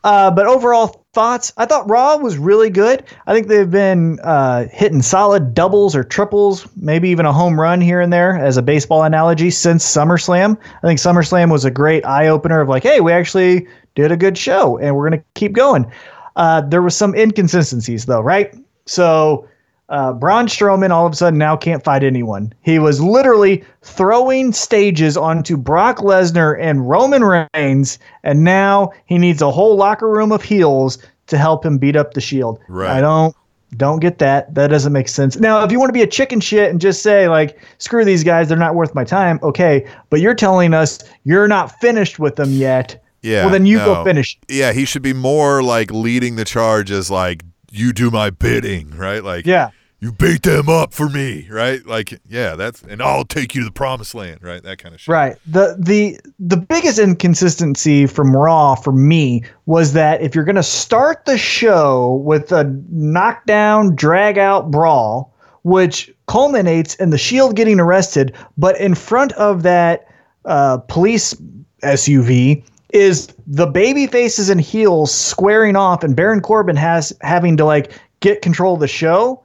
[0.04, 3.04] Uh, but overall thoughts, I thought Raw was really good.
[3.26, 7.80] I think they've been uh, hitting solid doubles or triples, maybe even a home run
[7.80, 10.56] here and there as a baseball analogy since SummerSlam.
[10.82, 14.16] I think SummerSlam was a great eye opener of like, hey, we actually did a
[14.16, 15.90] good show and we're going to keep going.
[16.36, 18.54] Uh, there was some inconsistencies though, right?
[18.86, 19.46] So
[19.90, 22.54] uh, Braun Strowman all of a sudden now can't fight anyone.
[22.62, 29.42] He was literally throwing stages onto Brock Lesnar and Roman Reigns, and now he needs
[29.42, 32.60] a whole locker room of heels to help him beat up the Shield.
[32.68, 32.90] Right.
[32.90, 33.34] I don't
[33.76, 34.54] don't get that.
[34.54, 35.38] That doesn't make sense.
[35.38, 38.24] Now, if you want to be a chicken shit and just say like, screw these
[38.24, 39.86] guys, they're not worth my time, okay.
[40.08, 43.02] But you're telling us you're not finished with them yet.
[43.22, 43.44] Yeah.
[43.44, 43.86] Well, then you no.
[43.86, 44.38] go finish.
[44.48, 48.90] Yeah, he should be more like leading the charge as like you do my bidding,
[48.90, 49.22] right?
[49.22, 49.70] Like Yeah.
[50.00, 51.84] You beat them up for me, right?
[51.84, 54.62] Like yeah, that's and I'll take you to the promised land, right?
[54.62, 55.12] That kind of shit.
[55.12, 55.36] Right.
[55.46, 61.26] The the the biggest inconsistency from Raw for me was that if you're to start
[61.26, 65.34] the show with a knockdown, drag out brawl,
[65.64, 70.08] which culminates in the Shield getting arrested, but in front of that
[70.46, 71.34] uh, police
[71.82, 77.66] SUV is the baby faces and heels squaring off, and Baron Corbin has having to
[77.66, 79.42] like get control of the show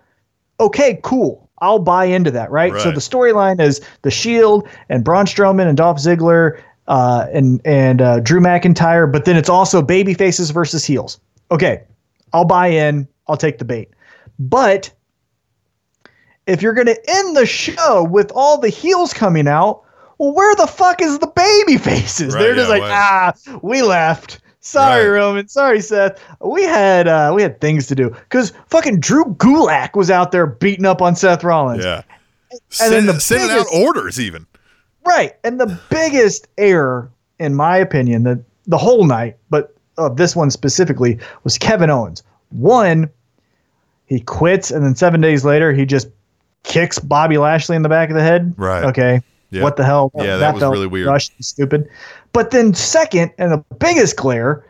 [0.60, 1.50] okay, cool.
[1.60, 2.74] I'll buy into that, right?
[2.82, 8.02] So the storyline is the Shield and Braun Strowman and Dolph Ziggler uh, and and
[8.02, 11.20] uh, Drew McIntyre, but then it's also baby faces versus heels.
[11.52, 11.84] Okay,
[12.34, 13.08] I'll buy in.
[13.28, 13.90] I'll take the bait.
[14.38, 14.92] But
[16.46, 19.84] if you're going to end the show with all the heels coming out,
[20.18, 22.34] well, where the fuck is the baby faces?
[22.34, 24.42] Right, They're just yeah, like, ah, we left.
[24.66, 25.16] Sorry, Right.
[25.20, 25.48] Roman.
[25.48, 26.20] Sorry, Seth.
[26.42, 30.48] We had uh, we had things to do because fucking Drew Gulak was out there
[30.48, 31.84] beating up on Seth Rollins.
[31.84, 32.02] Yeah.
[32.82, 34.48] and then the sending biggest- out orders even.
[35.06, 35.36] Right.
[35.44, 40.50] And the biggest error, in my opinion, that the whole night, but of this one
[40.50, 42.24] specifically, was Kevin Owens.
[42.50, 43.08] One,
[44.08, 46.08] he quits, and then seven days later, he just
[46.64, 48.56] kicks Bobby Lashley in the back of the head.
[48.58, 48.84] Right.
[48.86, 49.22] Okay.
[49.52, 49.62] Yeah.
[49.62, 50.12] What the hell?
[50.16, 51.06] Yeah, that was felt really weird.
[51.08, 51.88] rushed and stupid.
[52.36, 54.66] But then, second, and the biggest glare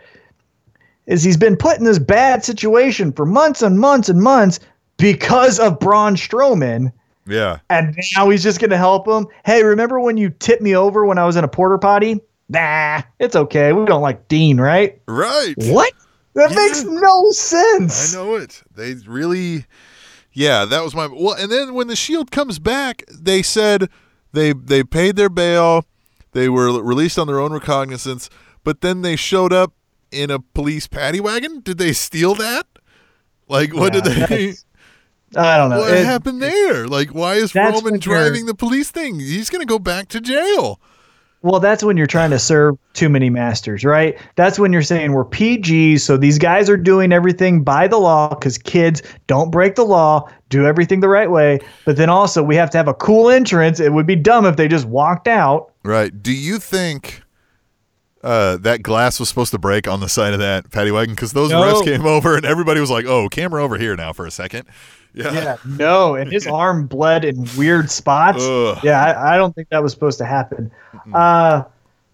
[1.07, 4.59] is he's been put in this bad situation for months and months and months
[4.97, 6.91] because of Braun Strowman
[7.27, 7.57] Yeah.
[7.71, 9.25] and now he's just gonna help him.
[9.45, 12.21] Hey, remember when you tipped me over when I was in a porter potty?
[12.49, 13.73] Nah, it's okay.
[13.73, 15.01] We don't like Dean, right?
[15.07, 15.55] Right.
[15.57, 15.91] What?
[16.35, 16.55] That Yeah.
[16.57, 18.13] makes no sense.
[18.13, 18.61] I know it.
[18.75, 19.65] They really,
[20.33, 21.33] yeah, that was my well.
[21.33, 23.89] And then when the Shield comes back, they said
[24.33, 25.85] they they paid their bail,
[26.35, 28.29] they were released on their own recognizance,
[28.63, 29.73] but then they showed up
[30.11, 31.61] in a police paddy wagon.
[31.61, 32.67] Did they steal that?
[33.47, 34.53] Like, what Yeah, did they?
[35.37, 35.79] I don't know.
[35.79, 36.87] What It- happened there?
[36.87, 39.19] Like, why is Roman driving the police thing?
[39.19, 40.79] He's gonna go back to jail.
[41.45, 44.17] Well, that's when you're trying to serve too many masters, right?
[44.35, 48.29] That's when you're saying we're PG, so these guys are doing everything by the law
[48.29, 51.59] because kids don't break the law, do everything the right way.
[51.85, 53.79] But then also we have to have a cool entrance.
[53.79, 55.71] It would be dumb if they just walked out.
[55.83, 56.11] Right.
[56.23, 57.21] Do you think
[58.23, 61.13] uh, that glass was supposed to break on the side of that paddy wagon?
[61.13, 61.61] Because those No.
[61.61, 64.65] refs came over and everybody was like, "Oh, camera over here now for a second.
[65.15, 65.33] Yeah.
[65.33, 68.43] Yeah, no, and his arm bled in weird spots.
[68.43, 68.77] Ugh.
[68.83, 70.71] Yeah, I, I don't think that was supposed to happen.
[71.13, 71.63] Uh,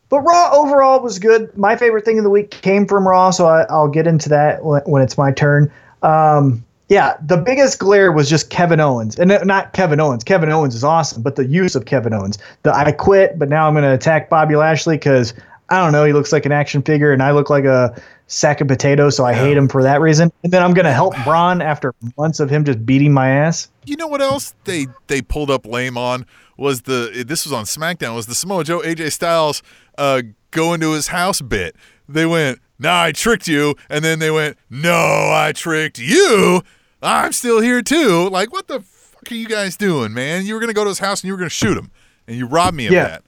[0.10, 1.56] but Raw overall was good.
[1.58, 4.64] My favorite thing of the week came from Raw, so I, I'll get into that
[4.64, 5.72] when, when it's my turn.
[6.04, 10.26] Um, yeah, the biggest glare was just Kevin Owens, and not Kevin Owens.
[10.26, 12.38] Kevin Owens is awesome, but the use of Kevin Owens.
[12.64, 15.34] The I quit, but now I'm going to attack Bobby Lashley because
[15.72, 16.04] I don't know.
[16.04, 19.26] He looks like an action figure, and I look like a sack of potatoes, so
[19.26, 20.32] I hate him for that reason.
[20.44, 23.70] And then I'm going to help Braun after months of him just beating my ass.
[23.86, 26.26] You know what else they they pulled up lame on
[26.58, 29.64] was the this was on SmackDown was the Samoa Joe AJ Styles
[29.98, 31.76] uh go into his house bit.
[32.08, 34.92] They went, "Nah, I tricked you," and then they went, "No,
[35.34, 36.62] I tricked you.
[37.02, 40.46] I'm still here too." Like, what the fuck are you guys doing, man?
[40.46, 41.90] You were gonna go to his house and you were gonna shoot him,
[42.28, 43.04] and you robbed me of Yeah.
[43.08, 43.24] that.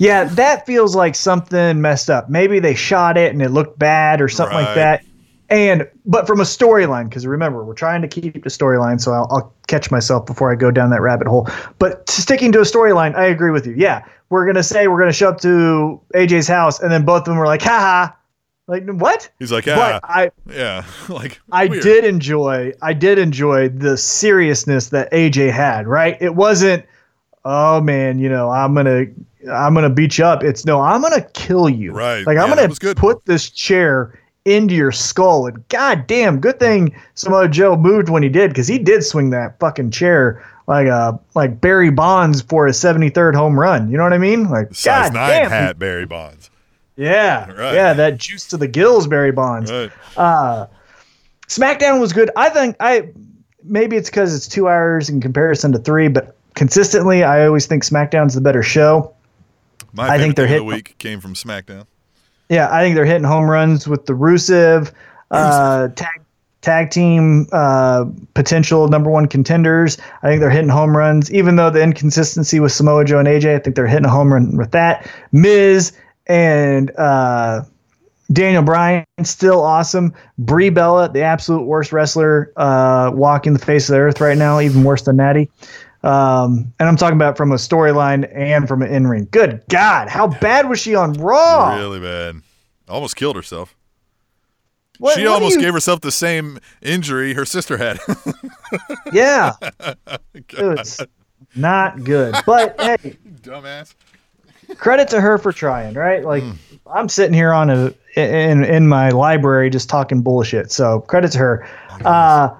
[0.00, 2.30] Yeah, that feels like something messed up.
[2.30, 4.64] Maybe they shot it and it looked bad or something Right.
[4.64, 5.04] like that.
[5.50, 9.28] And but from a storyline, because remember we're trying to keep the storyline, so I'll,
[9.30, 11.48] I'll catch myself before I go down that rabbit hole.
[11.78, 13.74] But sticking to a storyline, I agree with you.
[13.76, 17.24] Yeah, we're gonna say we're gonna show up to AJ's house, and then both of
[17.26, 18.12] them were like, "Haha,
[18.68, 19.28] Like what?
[19.40, 20.08] He's like, yeah, But ah.
[20.08, 21.82] I yeah, like I weird.
[21.82, 26.16] did enjoy I did enjoy the seriousness that AJ had, right?
[26.20, 26.86] It wasn't
[27.44, 29.12] oh man, you know, I'm going to
[29.50, 30.42] I'm going to beat you up.
[30.42, 31.92] It's no, I'm going to kill you.
[31.92, 32.26] Right.
[32.26, 37.48] Like I'm Yeah, gonna put this chair into your skull and goddamn, good thing Samoa
[37.48, 41.60] Joe moved when he did cuz he did swing that fucking chair like a like
[41.60, 43.90] Barry Bonds for his 73rd home run.
[43.90, 44.48] You know what I mean?
[44.48, 45.50] Like size god nine damn.
[45.50, 46.48] hat Barry Bonds.
[46.96, 47.50] Yeah.
[47.50, 47.74] Right.
[47.74, 49.70] Yeah, that juice to the gills Barry Bonds.
[49.70, 49.90] Right.
[50.16, 50.66] Uh,
[51.48, 52.30] SmackDown was good.
[52.36, 53.08] I think I
[53.64, 57.84] maybe it's because it's two hours in comparison to three, but consistently, I always think
[57.84, 59.12] SmackDown's the better show.
[59.92, 61.86] My I think they're of the hitting- week came from SmackDown.
[62.48, 64.92] Yeah, I think they're hitting home runs with the Rusev
[65.30, 66.20] uh, tag
[66.62, 69.96] tag team uh, potential number one contenders.
[70.22, 73.54] I think they're hitting home runs, even though the inconsistency with Samoa Joe and AJ.
[73.56, 75.08] I think they're hitting a home run with that.
[75.32, 75.92] Miz
[76.26, 77.62] and uh,
[78.32, 80.12] Daniel Bryan still awesome.
[80.38, 84.60] Brie Bella, the absolute worst wrestler uh, walking the face of the earth right now,
[84.60, 85.50] even worse than Natty.
[86.02, 89.28] Um, and I'm talking about from a storyline and from an in ring.
[89.30, 91.76] Good God, how bad was she on Raw?
[91.76, 92.36] Really bad.
[92.88, 93.74] Almost killed herself.
[94.98, 97.98] What- she what almost you- gave herself the same injury her sister had.
[99.12, 99.52] Yeah.
[101.56, 102.34] not good.
[102.46, 103.94] But hey, Dumbass.
[104.76, 106.24] credit to her for trying, right?
[106.24, 106.52] Like Hmm.
[106.86, 110.72] I'm sitting here on a in in my library just talking bullshit.
[110.72, 111.66] So credit to her.
[112.04, 112.50] Uh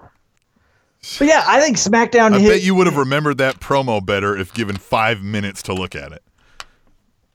[1.18, 4.36] but yeah, I think SmackDown I hit bet you would have remembered that promo better
[4.36, 6.22] if given five minutes to look at it.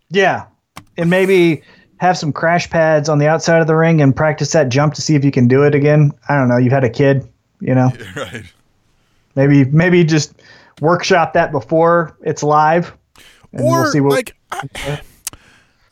[0.09, 0.45] Yeah.
[0.97, 1.63] And maybe
[1.97, 5.01] have some crash pads on the outside of the ring and practice that jump to
[5.01, 6.11] see if you can do it again.
[6.29, 6.57] I don't know.
[6.57, 7.27] You've had a kid,
[7.59, 7.91] you know.
[8.15, 8.43] Right.
[9.35, 10.33] Maybe maybe just
[10.79, 12.95] workshop that before it's live.
[13.51, 15.01] And or we'll see what like I,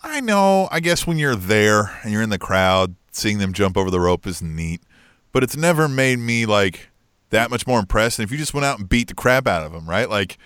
[0.01, 3.77] I know i guess when you're there and you're in the crowd seeing them jump
[3.77, 4.81] over the rope is neat
[5.31, 6.89] but it's never made me like
[7.33, 9.63] that much more impressed than if you just went out and beat the crap out
[9.63, 10.37] of them right like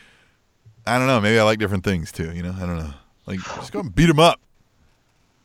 [0.85, 2.93] i don't know maybe i like different things too you know i don't know
[3.27, 4.39] like just go and beat them up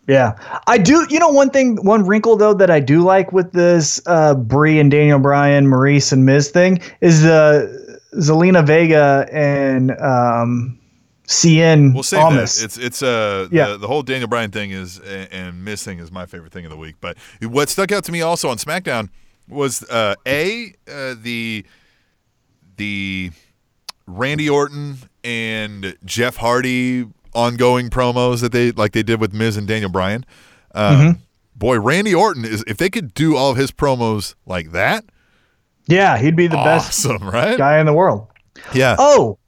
[0.08, 0.32] Yeah,
[0.66, 1.06] I do.
[1.10, 4.80] You know, one thing, one wrinkle though that I do like with this uh, Brie
[4.80, 10.76] and Daniel Bryan, Maurice and Miz thing is the Zelina Vega and um,
[11.28, 11.94] CN.
[11.94, 12.58] we'll save Almas.
[12.58, 13.68] that it's it's uh Yeah.
[13.70, 16.64] the, the whole daniel bryan thing is and, and miz thing is my favorite thing
[16.66, 19.08] of the week but what stuck out to me also on smackdown
[19.52, 21.64] was uh a uh, the
[22.76, 23.30] the
[24.06, 29.66] Randy Orton and Jeff Hardy ongoing promos that they like they did with Miz and
[29.66, 30.24] Daniel Bryan.
[30.74, 31.10] Um, Mm-hmm.
[31.54, 35.04] Boy, Randy Orton is if they could do all of his promos like that,
[35.86, 37.56] yeah, he'd be the best right?
[37.56, 38.26] guy in the world.
[38.74, 38.96] Yeah.
[38.98, 39.38] Oh,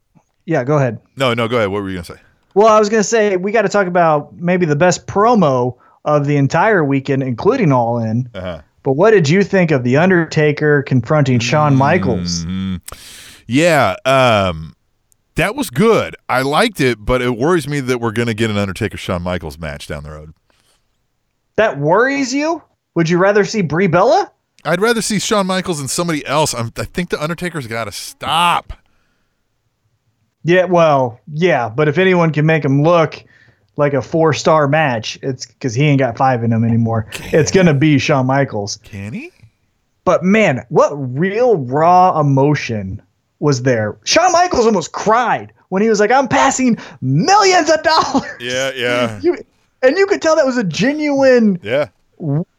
[0.45, 0.63] yeah.
[0.63, 1.01] Go ahead.
[1.17, 1.71] No, no, go ahead.
[1.71, 2.21] What were you gonna say?
[2.55, 6.27] Well, I was gonna say we got to talk about maybe the best promo of
[6.27, 8.29] the entire weekend, including All In.
[8.35, 8.61] Uh-huh.
[8.85, 12.45] But what did you think of the Undertaker confronting Shawn Michaels?
[12.45, 12.81] Mhm.
[13.49, 14.75] Yeah, um,
[15.35, 16.15] that was good.
[16.29, 19.59] I liked it, but it worries me that we're gonna get an Undertaker Shawn Michaels
[19.59, 20.35] match down the road.
[21.57, 22.63] That worries you?
[22.95, 24.31] Would you rather see Brie Bella?
[24.67, 26.55] I'd rather see Shawn Michaels and somebody else.
[26.55, 28.73] I'm, I think the Undertaker's got to stop.
[30.43, 33.25] Yeah, well, yeah, but if anyone can make him look
[33.77, 37.07] like a four star match, it's because he ain't got five in him anymore.
[37.33, 38.79] It's gonna be Shawn Michaels.
[38.85, 39.31] Can he?
[40.05, 43.01] But man, what real raw emotion
[43.39, 43.97] was there?
[44.05, 49.21] Shawn Michaels almost cried when he was like, "I'm passing millions of dollars." Yeah, yeah,
[49.23, 49.37] You,
[49.83, 51.89] and you could tell that was a genuine, yeah.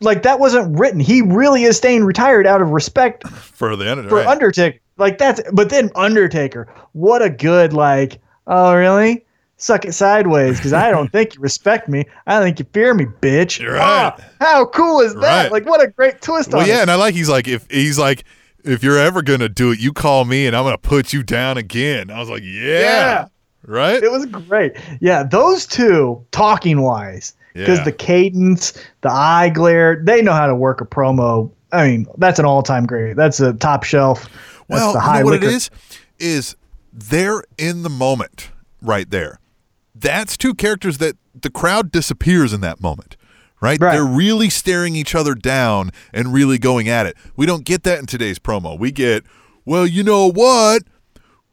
[0.01, 0.99] like that wasn't written.
[0.99, 4.10] He really is staying retired out of respect For the Undertaker.
[4.10, 4.28] for right.
[4.28, 4.80] Undertaker.
[4.97, 8.19] Like that's, but then Undertaker, what a good like.
[8.47, 9.25] Oh really?
[9.57, 12.05] Suck it sideways because I don't think you respect me.
[12.27, 13.59] I think you fear me, bitch.
[13.59, 14.13] You're right.
[14.17, 15.43] Ah, how cool is that?
[15.43, 15.51] Right.
[15.51, 16.81] Like what a great twist well, on yeah, it.
[16.83, 18.25] and I like he's like if he's like
[18.63, 21.57] if you're ever gonna do it, you call me and I'm gonna put you down
[21.57, 22.11] again.
[22.11, 23.25] I was like, yeah, Yeah.
[23.65, 24.03] right.
[24.03, 24.73] It was great.
[24.99, 27.83] Yeah, those two talking wise, because Yeah.
[27.85, 31.49] the cadence, the eye glare, they know how to work a promo.
[31.71, 33.15] I mean, that's an all time great.
[33.15, 34.23] That's a top shelf.
[34.67, 35.45] That's well, the you know what liquor.
[35.47, 35.69] it is?
[36.19, 36.56] Is
[36.91, 38.49] they're in the moment
[38.81, 39.39] right there.
[40.06, 43.17] That's two characters that the crowd disappears in that moment.
[43.60, 43.81] Right?
[43.81, 43.93] Right.
[43.93, 47.17] They're really staring each other down and really going at it.
[47.35, 48.77] We don't get that in today's promo.
[48.77, 49.23] We get,
[49.65, 50.83] well, you know what?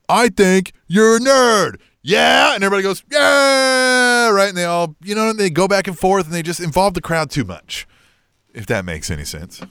[0.07, 1.77] I think you're a nerd.
[2.03, 2.55] Yeah.
[2.55, 4.29] And everybody goes, yeah.
[4.29, 4.51] Right.
[4.51, 7.01] And they all, you know, they go back and forth and they just involve the
[7.01, 7.87] crowd too much,
[8.53, 9.63] if that makes any sense.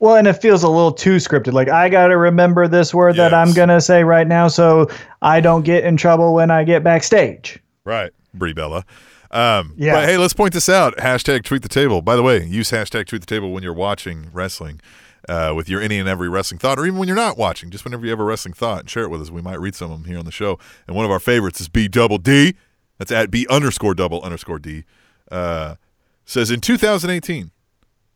[0.00, 1.54] Well, and it feels a little too scripted.
[1.54, 4.90] Like I got to remember this word that I'm gonna say right now, so
[5.22, 7.58] I don't get in trouble when I get backstage.
[7.84, 8.12] Right.
[8.32, 8.84] Brie Bella.
[9.30, 9.94] Um, Yeah.
[9.94, 10.96] But hey, let's point this out.
[10.96, 12.02] Hashtag tweet the table.
[12.02, 14.80] By the way, use hashtag tweet the table when you're watching wrestling
[15.28, 17.70] uh, with your any and every wrestling thought, or even when you're not watching.
[17.70, 19.30] Just whenever you have a wrestling thought, and share it with us.
[19.30, 20.58] We might read some of them here on the show.
[20.86, 22.54] And one of our favorites is B double D.
[22.98, 24.84] That's at B underscore double underscore D.
[25.30, 25.76] Uh,
[26.24, 27.50] says in 2018,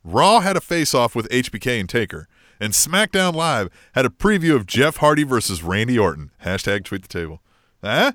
[0.05, 2.29] Raw had a face off with HBK and Taker,
[2.61, 6.31] and SmackDown Live had a preview of Jeff Hardy versus Randy Orton.
[6.45, 7.43] Hashtag tweet the table.
[7.83, 8.13] Huh?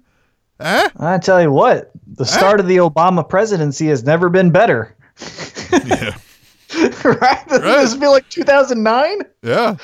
[0.62, 0.90] Huh?
[0.98, 4.96] I tell you what, the start of the Obama presidency has never been better.
[5.72, 6.16] yeah.
[7.04, 7.48] right?
[7.48, 9.20] Doesn't this feel like 2009?
[9.42, 9.76] Yeah.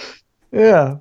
[0.51, 0.97] Yeah.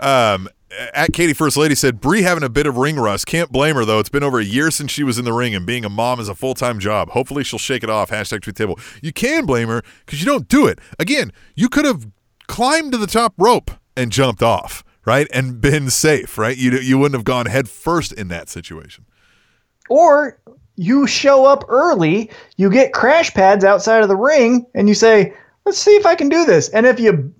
[0.00, 0.48] Um,
[0.94, 3.26] at Katie First Lady said, Brie having a bit of ring rust.
[3.26, 3.98] Can't blame her, though.
[3.98, 6.20] It's been over a year since she was in the ring, and being a mom
[6.20, 7.10] is a full time job.
[7.10, 8.10] Hopefully, she'll shake it off.
[8.10, 8.78] Hashtag tweet table.
[9.02, 10.78] You can blame her because you don't do it.
[10.98, 12.08] Again, you could have
[12.46, 15.26] climbed to the top rope and jumped off, right?
[15.32, 16.56] And been safe, right?
[16.56, 19.04] You, you wouldn't have gone head first in that situation.
[19.88, 20.40] Or
[20.76, 25.34] you show up early, you get crash pads outside of the ring, and you say,
[25.66, 26.68] let's see if I can do this.
[26.70, 27.32] And if you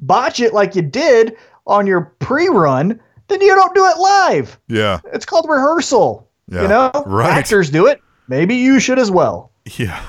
[0.00, 1.36] botch it like you did
[1.66, 4.58] on your pre run, then you don't do it live.
[4.68, 5.00] Yeah.
[5.12, 6.28] It's called rehearsal.
[6.50, 7.30] Yeah, You know, right.
[7.30, 8.00] actors do it.
[8.28, 9.52] Maybe you should as well.
[9.76, 10.02] Yeah.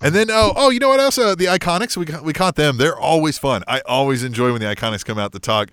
[0.00, 2.76] And then oh oh you know what else uh, the Iconics we we caught them
[2.76, 5.68] they're always fun I always enjoy when the Iconics come out to talk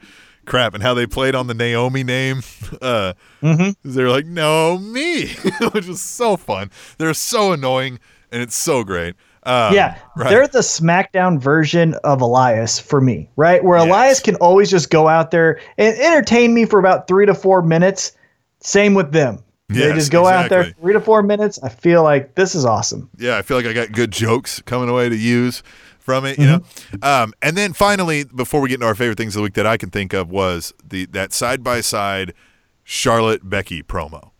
[0.49, 2.41] crap and how they played on the Naomi name
[2.81, 3.13] uh
[3.83, 5.27] they're like no me
[5.71, 7.99] which was so fun they're so annoying
[8.31, 10.29] and it's so great um, yeah, right.
[10.29, 13.63] they're the SmackDown version of Elias for me, right?
[13.63, 13.87] Where Yes.
[13.87, 17.61] Elias can always just go out there and entertain me for about three to four
[17.61, 18.11] minutes.
[18.59, 19.41] Same with them.
[19.69, 21.57] they just go out there three to four minutes.
[21.63, 23.09] I feel like this is awesome.
[23.17, 25.63] yeah I feel like I got good jokes coming away to use
[26.09, 26.61] from it you know
[27.03, 29.67] um, and then finally before we get into our favorite things of the week that
[29.67, 32.33] I can think of was the that side by side
[32.83, 34.31] Charlotte Becky promo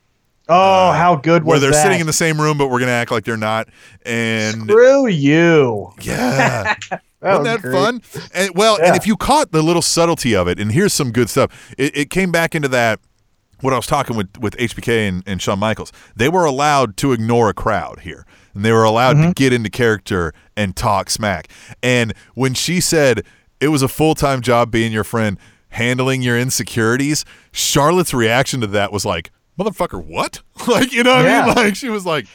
[0.52, 1.84] Oh, how good Uh, where was they're that?
[1.84, 3.70] sitting in the same room, but we're gonna act like they're not.
[4.04, 5.94] And Screw you.
[6.02, 7.74] yeah, That wasn't was that great.
[7.76, 8.02] fun?
[8.34, 11.30] And well, and if you caught the little subtlety of it, and here's some good
[11.30, 11.52] stuff.
[11.78, 13.00] It, it came back into that.
[13.62, 17.12] What I was talking with with HBK and, and Shawn Michaels, they were allowed to
[17.12, 19.28] ignore a crowd here, and they were allowed Mm-hmm.
[19.30, 21.50] to get into character and talk smack.
[21.84, 23.24] And when she said
[23.60, 25.38] it was a full time job being your friend,
[25.70, 31.26] handling your insecurities, Charlotte's reaction to that was like, "Motherfucker, what?" like you know what
[31.26, 31.56] I mean?
[31.56, 32.26] Like she was like,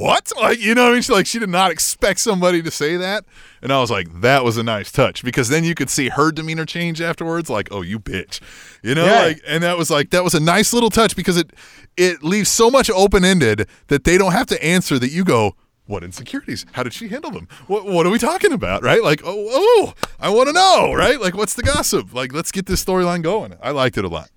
[0.00, 0.32] what?
[0.36, 1.02] Like, you know what I mean?
[1.02, 3.24] She, like, she did not expect somebody to say that.
[3.62, 6.32] And I was like, that was a nice touch because then you could see her
[6.32, 7.48] demeanor change afterwards.
[7.48, 8.40] Like, oh, you bitch.
[8.82, 9.22] You know, Yeah.
[9.22, 11.52] like, and that was like, that was a nice little touch because it,
[11.96, 15.54] it leaves so much open ended that they don't have to answer that you go,
[15.86, 16.64] what insecurities?
[16.72, 17.46] How did she handle them?
[17.66, 18.82] What, what are we talking about?
[18.82, 19.02] Right?
[19.02, 21.20] Like, oh, oh, I want to know, right?
[21.20, 22.12] Like, what's the gossip?
[22.14, 23.54] Like, let's get this storyline going.
[23.62, 24.30] I liked it a lot.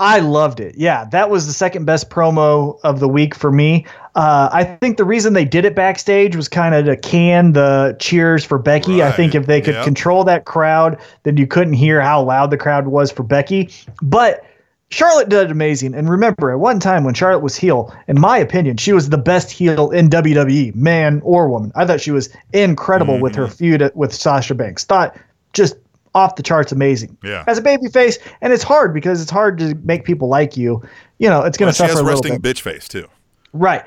[0.00, 0.76] I loved it.
[0.76, 3.84] Yeah, that was the second best promo of the week for me.
[4.14, 7.96] Uh, I think the reason they did it backstage was kind of to can the
[7.98, 9.02] cheers for Becky.
[9.02, 9.84] I think if they could yep.
[9.84, 13.70] control that crowd, then you couldn't hear how loud the crowd was for Becky.
[14.00, 14.44] But
[14.90, 15.94] Charlotte did amazing.
[15.94, 19.18] And remember, at one time when Charlotte was heel, in my opinion, she was the
[19.18, 21.72] best heel in WWE, man or woman.
[21.74, 23.42] I thought she was incredible with Mm-hmm.
[23.42, 24.84] her feud with Sasha Banks.
[24.84, 25.16] Thought
[25.52, 25.76] just
[26.18, 27.16] off the charts amazing.
[27.22, 27.44] Yeah.
[27.46, 30.82] As a baby face, and it's hard because it's hard to make people like you.
[31.18, 32.56] You know, it's going to she suffer a little resting bit.
[32.56, 33.08] bitch face, too.
[33.52, 33.84] Right.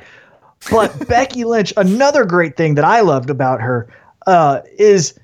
[0.70, 3.88] But Becky Lynch, another great thing that I loved about her
[4.28, 5.18] uh, is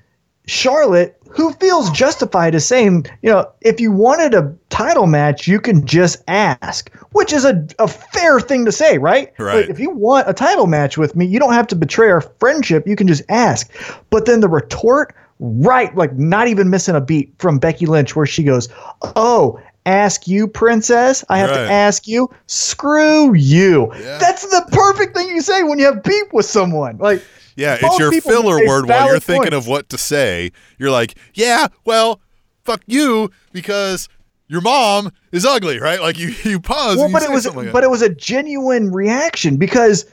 [0.46, 5.60] Charlotte, who feels justified as saying, you know, if you wanted a title match, you
[5.60, 9.32] can just ask, which is a, a fair thing to say, right?
[9.38, 9.60] Right.
[9.60, 12.22] Like, if you want a title match with me, you don't have to betray our
[12.22, 12.86] friendship.
[12.86, 13.70] You can just ask.
[14.10, 18.26] But then the retort, right, like not even missing a beat from Becky Lynch, where
[18.26, 18.68] she goes,
[19.16, 21.24] oh, ask you, princess?
[21.28, 21.66] I have Right.
[21.66, 22.28] to ask you?
[22.46, 23.92] Screw you.
[23.94, 24.18] Yeah.
[24.18, 26.98] That's the perfect thing you say when you have beef with someone.
[26.98, 27.22] Like,
[27.56, 30.52] Yeah, it's your filler word while you're thinking of what to say.
[30.78, 32.20] You're like, yeah, well,
[32.64, 34.08] fuck you because
[34.46, 36.00] your mom is ugly, right?
[36.00, 36.96] Like you, you pause.
[36.96, 37.84] well, and you but say it was, like but that.
[37.84, 40.06] it was a genuine reaction because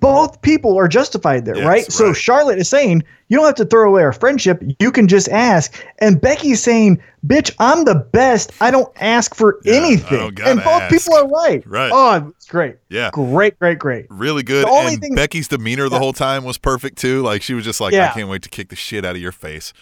[0.00, 1.92] both people are justified there, Yes, right?
[1.92, 2.12] So.
[2.12, 5.74] Charlotte is saying you don't have to throw away our friendship; you can just ask.
[6.00, 8.52] And Becky's saying, "Bitch, I'm the best.
[8.60, 10.92] I don't ask for Yeah, anything." And both ask.
[10.94, 11.66] people are right.
[11.66, 11.90] Right.
[11.92, 12.76] Oh, it's great.
[12.88, 13.10] Yeah.
[13.12, 14.06] Great, great, great.
[14.10, 14.66] really good.
[14.66, 17.22] The only and thing- Becky's demeanor the whole time was perfect too.
[17.22, 19.32] Like she was just like, I can't wait to kick the shit out of your
[19.32, 19.72] face.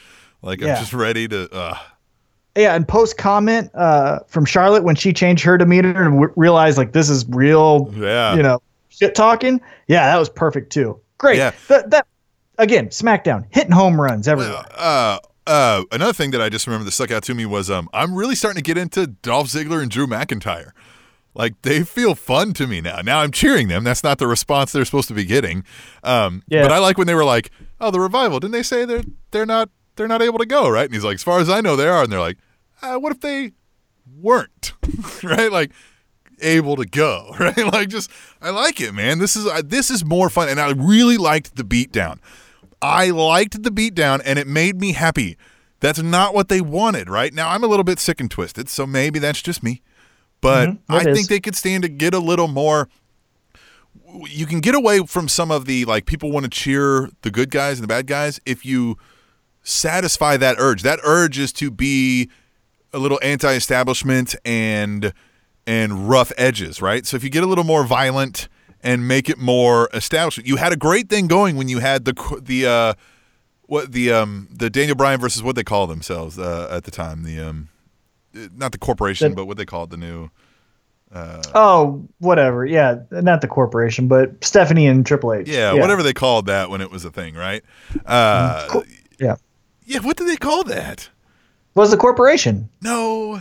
[0.42, 0.74] Like Yeah.
[0.74, 1.50] I'm just ready to.
[1.52, 1.76] Uh,
[2.57, 6.78] Yeah, and post comment uh, from Charlotte when she changed her demeanor and w- realized
[6.78, 8.34] like this is real, Yeah.
[8.36, 8.61] you know,
[8.99, 9.61] shit talking.
[9.88, 11.01] Yeah, that was perfect too.
[11.18, 11.38] Great.
[11.38, 11.53] Yeah.
[11.68, 12.07] That, that
[12.59, 14.64] again, SmackDown hitting home runs everywhere.
[14.76, 17.88] uh, uh, another thing that I just remember that stuck out to me was um,
[17.92, 20.70] I'm really starting to get into Dolph Ziggler and Drew McIntyre.
[21.34, 23.01] Like they feel fun to me now.
[23.03, 23.82] Now I'm cheering them.
[23.84, 25.64] That's not the response they're supposed to be getting.
[26.03, 26.62] Um, Yeah.
[26.62, 29.45] But I like when they were like, "Oh, the revival." Didn't they say they're they're
[29.45, 30.84] not they're not able to go right?
[30.84, 32.38] And he's like, "As far as I know, they are." And they're like,
[32.82, 33.51] uh, "What if they
[34.16, 34.74] weren't
[35.24, 35.51] right?
[35.51, 35.72] Like
[36.45, 37.57] able to go right?
[37.72, 39.18] Like just I like it, man.
[39.18, 42.18] This is uh, this is more fun, and I really liked the beatdown.
[42.82, 45.36] I liked the beatdown, and it made me happy.
[45.80, 47.32] That's not what they wanted, right?
[47.32, 49.82] Now I'm a little bit sick and twisted, so maybe that's just me.
[50.40, 51.16] But Mhm, I is.
[51.16, 52.88] think they could stand to get a little more.
[54.28, 57.51] You can get away from some of the like people want to cheer the good
[57.51, 58.97] guys and the bad guys if you
[59.62, 60.82] satisfy that urge.
[60.82, 62.28] That urge is to be
[62.92, 65.12] a little anti-establishment and
[65.67, 67.07] and rough edges, right?
[67.07, 68.49] So if you get a little more violent
[68.83, 72.41] and make it more established, you had a great thing going when you had the
[72.43, 72.95] the uh,
[73.67, 77.23] what the um the Daniel Bryan versus what they call themselves uh, at the time
[77.25, 77.69] the um
[78.57, 80.31] not the corporation The- but what they called the new
[81.12, 82.67] uh, Oh, whatever.
[82.67, 85.47] Yeah, not the corporation, but Stephanie and Triple H.
[85.49, 87.62] yeah, whatever they called that when it was a thing, right?
[88.05, 88.85] Uh, Cool.
[89.21, 89.37] Yeah.
[89.87, 91.09] yeah, what did they call that?
[91.77, 92.69] Was the corporation?
[92.83, 93.41] No.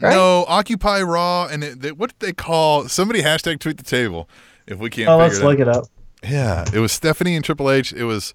[0.00, 0.14] Right?
[0.14, 2.88] No, Occupy Raw, and it, they, what did they call?
[2.88, 4.28] Somebody hashtag tweet the table
[4.66, 5.08] if we can't.
[5.08, 5.48] Oh, let's it out.
[5.48, 5.84] look it up.
[6.22, 7.92] Yeah, it was Stephanie and Triple H.
[7.92, 8.34] It was,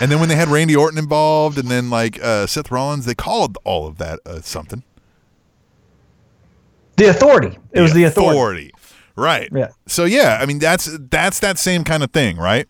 [0.00, 3.14] and then when they had Randy Orton involved, and then like uh, Seth Rollins, they
[3.14, 4.82] called all of that uh, something.
[6.96, 7.56] The authority.
[7.72, 8.72] It was the authority.
[9.14, 9.48] right?
[9.52, 9.68] Yeah.
[9.86, 12.68] So yeah, I mean that's that's that same kind of thing, right?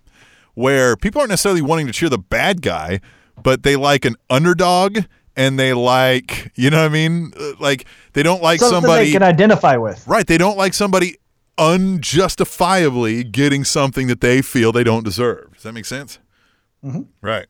[0.55, 3.01] Where people aren't necessarily wanting to cheer the bad guy,
[3.43, 5.05] but they like an underdog,
[5.39, 9.05] and they like you know what I mean, Uh, like they don't like Something somebody
[9.07, 10.07] they can identify with.
[10.07, 10.27] Right.
[10.27, 11.17] They don't like somebody
[11.57, 15.55] unjustifiably getting something that they feel they don't deserve.
[15.55, 16.19] Does that make sense?
[16.85, 17.03] Mm-hmm.
[17.21, 17.47] Right.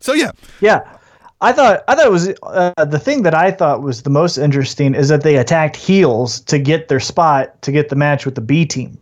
[0.00, 0.30] So yeah,
[0.60, 0.80] Yeah.
[1.42, 4.36] I thought I thought it was uh, the thing that I thought was the most
[4.36, 8.34] interesting is that they attacked heels to get their spot to get the match with
[8.34, 8.98] the B team.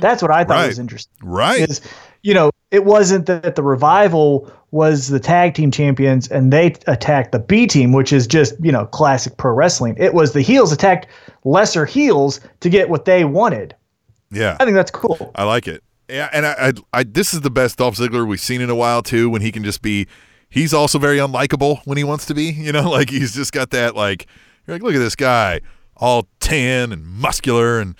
[0.00, 0.60] That's what I thought Mm-hmm.
[0.62, 0.66] Right.
[0.68, 1.12] was interesting.
[1.20, 1.68] right.
[1.68, 1.80] Is
[2.22, 7.32] you know it wasn't that the revival was the tag team champions and they attacked
[7.32, 9.96] the B team, which is just you know classic pro wrestling.
[9.98, 11.06] It was the heels attacked
[11.44, 13.74] lesser heels to get what they wanted.
[14.30, 14.56] yeah.
[14.60, 15.30] I think that's cool.
[15.34, 15.82] I like it.
[16.08, 18.74] Yeah, and I, I, I, this is the best Dolph Ziggler we've seen in a
[18.74, 19.28] while too.
[19.28, 20.06] When he can just be,
[20.48, 22.44] he's also very unlikable when he wants to be.
[22.44, 24.26] You know, like he's just got that like,
[24.66, 25.60] you're like, look at this guy,
[25.96, 27.94] all tan and muscular and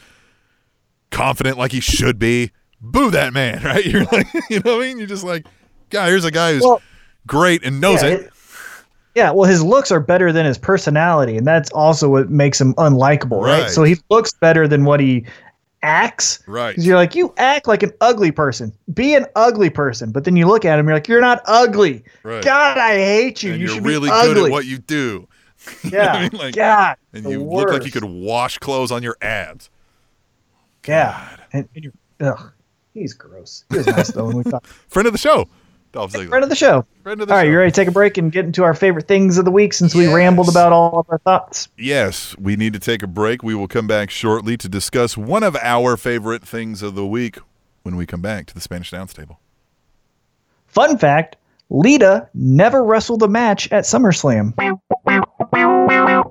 [1.10, 2.50] confident like he should be.
[2.80, 3.84] Boo that man, right?
[3.84, 4.98] You're like, you know what I mean?
[4.98, 5.46] You're just like,
[5.90, 6.80] guy, here's a guy who's Well,
[7.26, 8.20] great and knows yeah, it.
[8.22, 8.32] it-
[9.14, 12.74] Yeah, well, his looks are better than his personality, and that's also what makes him
[12.74, 13.62] unlikable, right?
[13.62, 13.70] Right.
[13.70, 15.24] So he looks better than what he
[15.82, 16.40] acts.
[16.46, 16.76] Right.
[16.78, 18.72] you're like, you act like an ugly person.
[18.94, 22.04] Be an ugly person, but then you look at him, you're like, you're not ugly.
[22.22, 22.44] Right.
[22.44, 23.52] God, I hate you.
[23.52, 24.34] and you you're should really be ugly.
[24.34, 25.26] good at what you do.
[25.84, 26.12] Yeah.
[26.12, 26.30] I mean?
[26.38, 26.96] Like, God.
[27.12, 29.68] and you look like you could wash clothes on your abs.
[30.86, 31.36] Yeah.
[31.52, 32.52] And, and you're, ugh,
[32.95, 33.64] he's gross.
[33.70, 34.66] He was nice though when we talked.
[34.89, 35.49] Friend of the show,
[35.93, 36.28] Dolph Ziggler.
[36.28, 36.84] Friend of the show.
[37.03, 37.51] Friend of the All right, show.
[37.51, 39.72] you ready to take a break and get into our favorite things of the week
[39.72, 41.68] since we rambled about all of our thoughts?
[41.78, 43.43] Yes, we need to take a break.
[43.43, 47.39] We will come back shortly to discuss one of our favorite things of the week
[47.82, 49.41] when we come back to the Spanish Announce table.
[50.66, 51.36] Fun fact
[51.70, 54.55] Lita never wrestled a match at SummerSlam.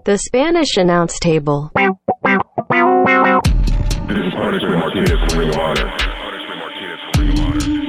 [0.06, 1.72] The Spanish announce table.
[1.76, 1.84] This
[4.18, 6.17] is Punishment Martinez from Ring of Honor.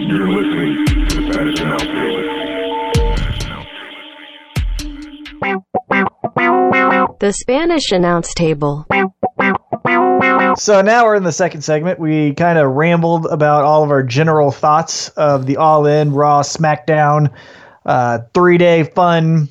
[0.08, 2.38] You're listening to the Spanish Announce Table.
[7.20, 8.86] The Spanish announce table.
[10.56, 11.98] So now we're in the second segment.
[11.98, 16.40] We kind of rambled about all of our general thoughts of the All In Raw
[16.40, 17.30] SmackDown
[17.84, 19.50] uh, three day fun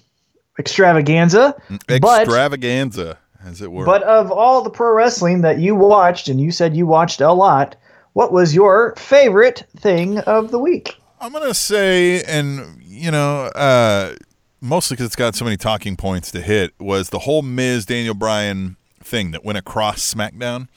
[0.57, 1.53] extravaganza.
[1.87, 3.85] But Extravaganza, as it were.
[3.85, 7.31] But of all the pro wrestling that you watched, and you said you watched a
[7.31, 7.75] lot,
[8.17, 10.97] what was your favorite thing of the week?
[11.21, 14.15] I'm gonna say, and you know, uh,
[14.59, 18.15] mostly because it's got so many talking points to hit, was the whole Miz Daniel
[18.15, 20.67] Bryan thing that went across SmackDown.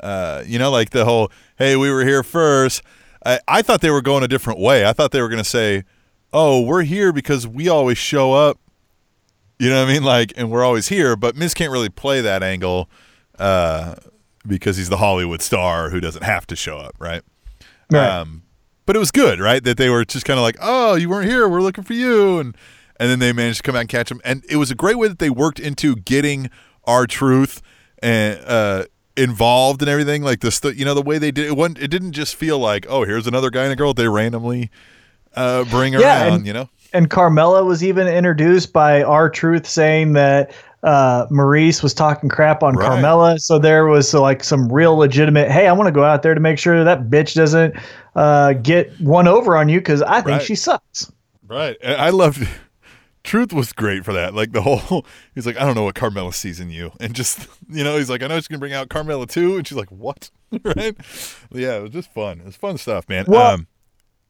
[0.00, 2.82] Uh, you know, like the whole "Hey, we were here first.
[3.26, 4.86] I, I thought they were going a different way.
[4.86, 5.82] I thought they were gonna say,
[6.32, 8.60] "Oh, we're here because we always show up."
[9.58, 10.04] You know what I mean?
[10.04, 11.16] Like, and we're always here.
[11.16, 12.88] But Miz can't really play that angle
[13.40, 13.96] uh,
[14.46, 17.22] because he's the Hollywood star who doesn't have to show up, right?
[17.92, 18.42] Um,
[18.86, 19.62] but it was good, right?
[19.62, 21.48] That they were just kind of like, "Oh, you weren't here.
[21.48, 22.56] We're looking for you," and
[22.98, 24.20] and then they managed to come out and catch him.
[24.24, 26.50] And it was a great way that they worked into getting
[26.84, 27.62] R-Truth
[28.02, 28.84] and uh,
[29.16, 30.22] involved and everything.
[30.22, 31.56] Like this, you know, the way they did it.
[31.56, 34.70] wasn't It didn't just feel like, "Oh, here's another guy and a girl." They randomly
[35.34, 36.68] uh, bring Yeah, around, and- you know.
[36.92, 40.52] and Carmella was even introduced by R-Truth saying that
[40.82, 42.90] uh, Maurice was talking crap on Right.
[42.90, 43.38] Carmella.
[43.40, 45.50] So there was uh, like some real legitimate.
[45.50, 47.74] Hey, I want to go out there to make sure that bitch doesn't
[48.16, 50.42] uh, get one over on you because I think Right.
[50.42, 51.10] she sucks.
[51.46, 51.76] Right.
[51.82, 52.46] And I loved
[53.22, 54.32] Truth was great for that.
[54.34, 55.04] Like the whole
[55.34, 56.90] he's like, I don't know what Carmella sees in you.
[57.00, 59.58] And just you know, he's like, I know she's gonna bring out Carmella too.
[59.58, 60.30] And she's like, What?
[60.64, 60.96] right?
[61.52, 62.40] Yeah, it was just fun.
[62.40, 63.26] It was fun stuff, man.
[63.28, 63.66] Well- um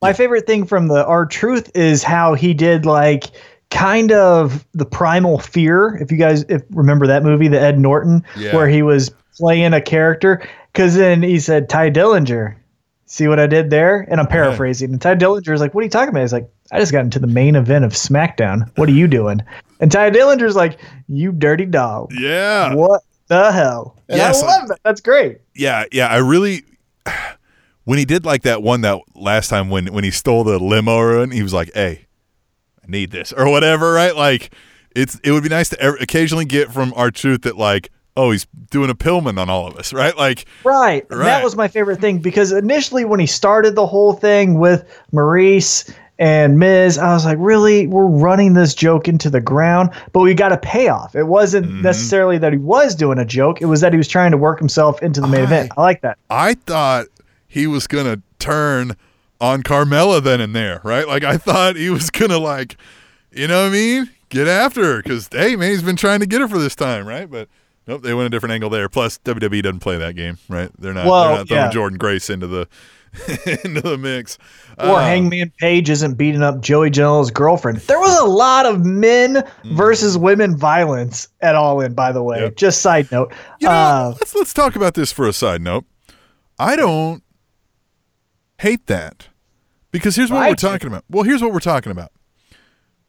[0.03, 3.27] My favorite thing from the R-Truth is how he did like
[3.71, 5.97] kind of the primal fear.
[6.01, 8.55] If you guys if remember that movie, the Ed Norton, Yeah.
[8.55, 10.43] where he was playing a character.
[10.73, 12.55] Because then he said, Tye Dillinger,
[13.07, 14.07] see what I did there?
[14.11, 14.93] And I'm paraphrasing.
[14.93, 16.21] And Tye Dillinger is like, What are you talking about?
[16.21, 18.71] He's like, I just got into the main event of SmackDown.
[18.77, 19.41] What are you doing?
[19.81, 22.13] And Tye Dillinger's like, You dirty dog.
[22.13, 22.75] Yeah.
[22.75, 23.97] What the hell?
[24.09, 24.79] And Yes, I love that.
[24.85, 25.39] That's great.
[25.55, 26.07] Yeah, yeah.
[26.09, 26.63] I really
[27.85, 31.23] when he did like that one that last time when when he stole the limo
[31.23, 32.07] and he was like, Hey,
[32.91, 34.15] need this or whatever, right?
[34.17, 34.55] Like
[34.95, 38.91] it's it would be nice to occasionally get from R-Truth that like, oh, he's doing
[38.91, 40.17] a Pillman on all of us, right?
[40.17, 41.07] Like Right.
[41.11, 41.25] Right.
[41.25, 45.93] That was my favorite thing because initially when he started the whole thing with Maurice
[46.19, 47.87] and Miz, I was like, really?
[47.87, 51.15] We're running this joke into the ground, but we got a payoff.
[51.17, 51.83] It wasn't Mm-hmm.
[51.83, 54.59] necessarily that he was doing a joke, it was that he was trying to work
[54.59, 55.73] himself into the main I- event.
[55.77, 56.19] I like that.
[56.29, 57.07] I thought
[57.49, 58.97] he was gonna turn
[59.41, 61.07] on Carmella then and there, right?
[61.07, 62.77] Like I thought he was gonna like,
[63.33, 64.11] you know what I mean?
[64.29, 67.07] Get after her because hey man, he's been trying to get her for this time,
[67.07, 67.29] right?
[67.31, 67.49] But
[67.87, 68.89] nope, they went a different angle there.
[68.89, 70.71] Plus WWE doesn't play that game, right?
[70.79, 71.07] They're not.
[71.07, 71.71] Well, they're not throwing yeah.
[71.97, 72.69] Jordynne Grace into the
[73.65, 74.39] into the mix.
[74.79, 77.79] Or Uh, Hangman Page isn't beating up Joey Janela's girlfriend.
[77.79, 82.37] There was a lot of men versus women violence at All In, by the way.
[82.37, 82.45] Mm-hmm.
[82.45, 82.57] Yep.
[82.57, 83.33] Just side note.
[83.59, 85.87] You know, Uh, let's let's talk about this for a side note.
[86.57, 87.25] I don't
[88.59, 89.29] hate that
[89.91, 91.05] because here's what I we're talking about.
[91.09, 92.13] Well, here's what we're talking about.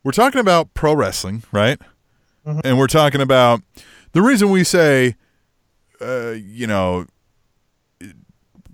[0.04, 1.80] We're talking about pro wrestling, right?
[2.46, 2.60] Mm-hmm.
[2.64, 3.62] And we're talking about
[4.14, 5.16] the reason we say,
[6.00, 7.06] uh, you know,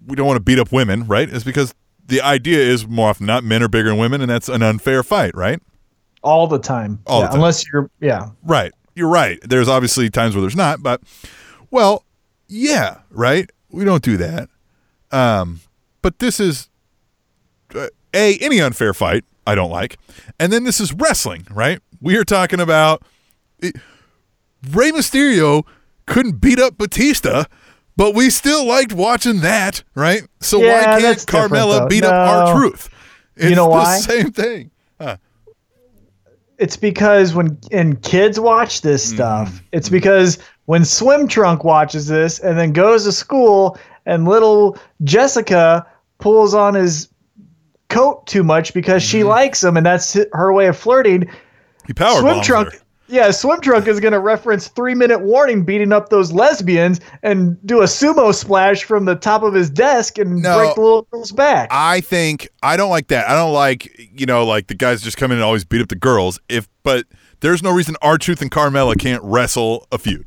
[0.06, 1.28] we don't want to beat up women, right?
[1.28, 1.74] Is because
[2.06, 5.04] the idea is more often not men are bigger than women, and that's an unfair
[5.04, 5.62] fight, right?
[6.28, 7.00] all the time.
[7.06, 7.36] All the time.
[7.36, 8.30] Unless you're, yeah.
[8.44, 8.74] Right.
[8.96, 9.40] You're right.
[9.44, 11.02] There's obviously times where there's not, but
[11.72, 12.04] well,
[12.48, 13.50] yeah, right.
[13.70, 14.50] We don't do that.
[15.12, 15.62] Um,
[16.02, 16.70] but this is
[17.76, 19.98] uh, a any unfair fight I don't like,
[20.40, 21.80] and then this is wrestling, right?
[22.02, 23.04] We are talking about
[23.60, 23.76] it,
[24.72, 25.64] Rey Mysterio
[26.06, 27.46] couldn't beat up Batista,
[27.96, 30.24] but we still liked watching that, right?
[30.42, 32.90] So Yeah, why can't Carmella beat up R-Truth?
[33.36, 33.98] It's know the why?
[34.00, 34.72] same thing.
[36.58, 39.16] it's because when and kids watch this Mm-hmm.
[39.16, 44.78] stuff, it's because when Swim Trunk watches this and then goes to school and little
[45.04, 45.86] Jessica
[46.20, 47.10] pulls on his
[47.90, 49.30] coat too much because she Mm-hmm.
[49.30, 51.30] likes him and that's her way of flirting.
[51.86, 55.94] He power Swim Trunk, yeah, Swim Trunk is going to reference three minute warning beating
[55.94, 60.42] up those lesbians and do a sumo splash from the top of his desk and
[60.42, 60.58] No.
[60.58, 61.70] break the little girl's back.
[61.72, 63.30] I think I don't like that.
[63.30, 65.88] I don't like you know like the guys just come in and always beat up
[65.88, 66.40] the girls.
[66.50, 67.06] If but
[67.40, 70.26] there's no reason R-Truth and Carmella can't wrestle a feud.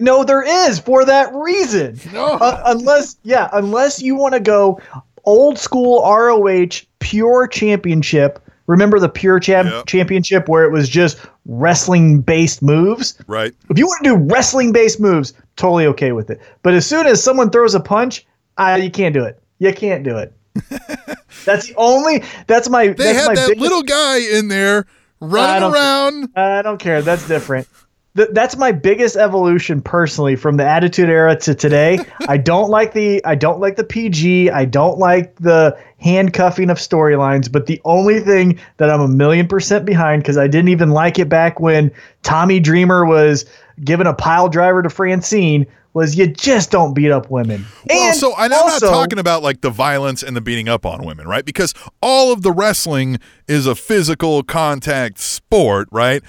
[0.00, 2.00] No, there is for that reason.
[2.12, 2.24] No.
[2.38, 4.80] Uh, unless, yeah, unless you want to go
[5.26, 8.38] old school ROH pure championship.
[8.66, 9.86] Remember the pure champ- Yep.
[9.86, 13.14] championship where it was just wrestling based moves?
[13.26, 13.52] Right?
[13.68, 16.40] If you want to do wrestling based moves, totally okay with it.
[16.62, 18.24] But as soon as someone throws a punch,
[18.56, 19.38] uh, you can't do it.
[19.58, 20.32] You can't do it.
[21.44, 22.22] that's the only.
[22.46, 22.88] That's my.
[22.88, 24.86] They that's had my that biggest- little guy in there
[25.20, 26.28] running don't- around.
[26.36, 27.02] I don't care.
[27.02, 27.68] That's different.
[28.16, 31.98] Th- that's my biggest evolution personally from the Attitude Era to today.
[32.28, 34.50] I don't like the I don't like the PG.
[34.50, 37.50] I don't like the handcuffing of storylines.
[37.50, 41.18] But the only thing that I'm a million percent behind because I didn't even like
[41.18, 41.90] it back when
[42.22, 43.46] Tommy Dreamer was
[43.82, 47.64] giving a pile driver to Francine was you just don't beat up women.
[47.88, 50.68] Well, and so and I'm also, not talking about like the violence and the beating
[50.68, 51.44] up on women, right?
[51.44, 56.22] Because all of the wrestling is a physical contact sport, right?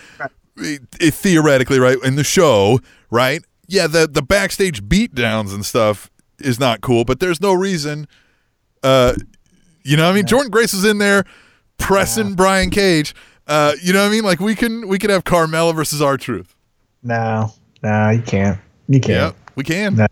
[0.58, 1.98] It- it- theoretically, right?
[2.04, 2.80] In the show,
[3.12, 3.44] right?
[3.68, 8.08] Yeah, the the backstage beatdowns and stuff is not cool, but there's no reason.
[8.84, 9.14] Uh,
[9.84, 11.24] you know, what I mean, Jordynne Grace is in there
[11.78, 13.14] pressing Brian Cage.
[13.48, 14.24] Uh, you know what I mean?
[14.24, 16.56] Like we can we could have Carmella versus R-Truth.
[17.04, 17.54] No,
[17.84, 18.58] no, you can't.
[18.88, 19.36] You can't.
[19.56, 19.96] we can.
[19.96, 20.08] No,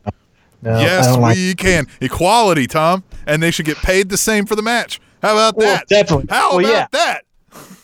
[0.62, 1.88] no, Yes, don't like we can.
[2.02, 5.00] Equality, Tom, and they should get paid the same for the match.
[5.22, 5.88] How about Well, that?
[5.88, 6.26] definitely.
[6.30, 6.88] How Well, about yeah.
[6.91, 7.23] that?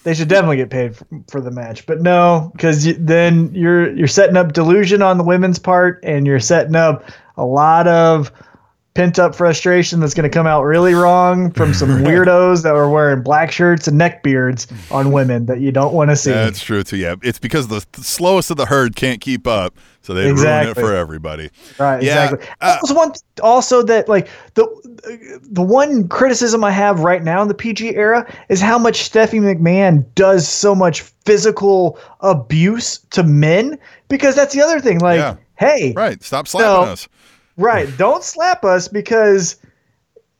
[0.03, 4.07] They should definitely get paid for, for the match, but no, because then you're you're
[4.07, 7.03] setting up delusion on the women's part, and you're setting up
[7.37, 8.31] a lot of
[8.95, 12.89] pent up frustration that's going to come out really wrong from some weirdos that were
[12.89, 16.31] wearing black shirts and neck beards on women that you don't want to see.
[16.31, 16.97] That's true too.
[16.97, 20.67] Yeah, it's because the th- slowest of the herd can't keep up, so they ruin
[20.69, 21.49] it for everybody.
[21.77, 22.47] Right, Yeah, exactly.
[22.61, 24.65] uh, that was one th- also that like the
[25.51, 29.41] the one criticism I have right now in the PG era is how much Stephanie
[29.55, 33.77] McMahon does so much physical abuse to men
[34.07, 34.99] because that's the other thing.
[34.99, 35.35] Like, Yeah.
[35.55, 36.21] hey, Right?
[36.23, 36.91] Stop slapping No.
[36.91, 37.07] us.
[37.57, 39.57] right, don't slap us because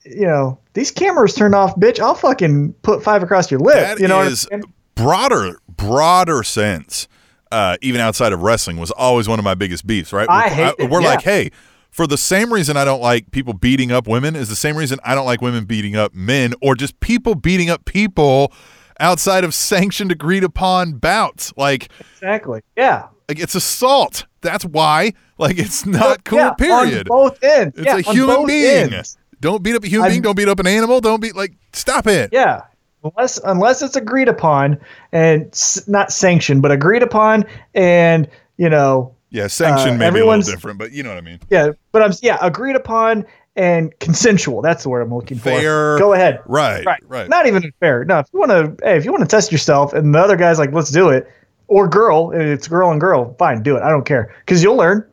[0.06, 2.00] you know these cameras turned off, bitch.
[2.00, 3.76] I'll fucking put five across your lip.
[3.76, 4.64] That you know, what I'm
[4.96, 7.08] broader, broader sense.
[7.52, 10.14] Uh, even outside of wrestling, was always one of my biggest beefs.
[10.14, 10.30] Right?
[10.30, 11.08] I We're- hate it, We're yeah.
[11.08, 11.50] like, hey,
[11.90, 15.00] for the same reason I don't like people beating up women is the same reason
[15.04, 18.52] I don't like women beating up men, or just people beating up people
[19.00, 21.52] outside of sanctioned, agreed upon bouts.
[21.58, 22.62] Like, exactly.
[22.78, 23.08] Yeah.
[23.28, 24.26] like it's assault.
[24.42, 25.14] That's why.
[25.40, 26.38] Like, it's not cool.
[26.40, 27.08] Yeah, period.
[27.08, 27.74] Both ends.
[27.78, 28.94] It's yeah, a human being.
[28.94, 29.18] ends.
[29.40, 30.22] Don't beat up a human I'm- being.
[30.22, 31.00] Don't beat up an animal.
[31.00, 31.54] Don't beat like.
[31.72, 32.30] Stop it.
[32.34, 32.64] Yeah.
[33.04, 34.78] Unless unless it's agreed upon
[35.12, 38.28] and s- not sanctioned, but agreed upon and
[38.58, 41.22] you know Yeah, sanction Uh, may be a little different, but you know what I
[41.22, 41.40] mean.
[41.50, 43.26] yeah, but I'm yeah agreed upon
[43.56, 44.62] and consensual.
[44.62, 45.44] That's the word I'm looking for.
[45.50, 45.98] Fair.
[46.00, 46.40] Go ahead.
[46.46, 47.04] Right, Right.
[47.08, 47.28] right.
[47.30, 48.06] Not even fair.
[48.06, 50.36] No, if you want to, hey, if you want to test yourself, and the other
[50.38, 51.28] guy's like, let's do it,
[51.68, 53.84] or girl, and it's girl and girl, fine, do it.
[53.84, 55.06] I don't care because you'll learn.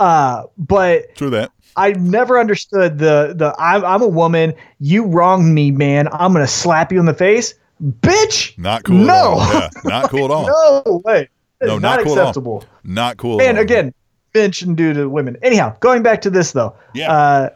[0.00, 1.52] Uh, but True that.
[1.76, 4.54] I never understood the the I'm, I'm a woman.
[4.80, 6.08] You wronged me, man.
[6.12, 7.54] I'm gonna slap you in the face,
[8.00, 8.58] bitch.
[8.58, 9.14] Not cool No.
[9.14, 9.52] at all.
[9.52, 10.46] Yeah, not cool at all.
[10.86, 11.28] No way.
[11.62, 12.24] No, not, not cool at all.
[12.24, 12.64] acceptable.
[12.82, 13.62] Not cool at And all.
[13.62, 13.94] again,
[14.34, 15.36] men shouldn't to women.
[15.42, 16.74] Anyhow, going back to this though.
[16.94, 17.12] Yeah.
[17.12, 17.50] Uh,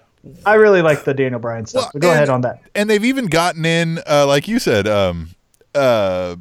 [0.47, 1.91] I really like the Daniel Bryan stuff.
[1.95, 2.61] Well, go and- ahead on that.
[2.75, 5.31] and they've even gotten in, uh, like you said, um,
[5.75, 6.37] uh,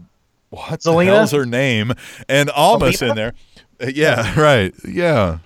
[0.50, 1.06] what the Zelina?
[1.06, 1.94] hell's her name?
[2.30, 3.10] And Almas Zelina?
[3.10, 3.34] in there.
[3.82, 4.74] Uh, yeah, right.
[4.88, 5.40] Yeah.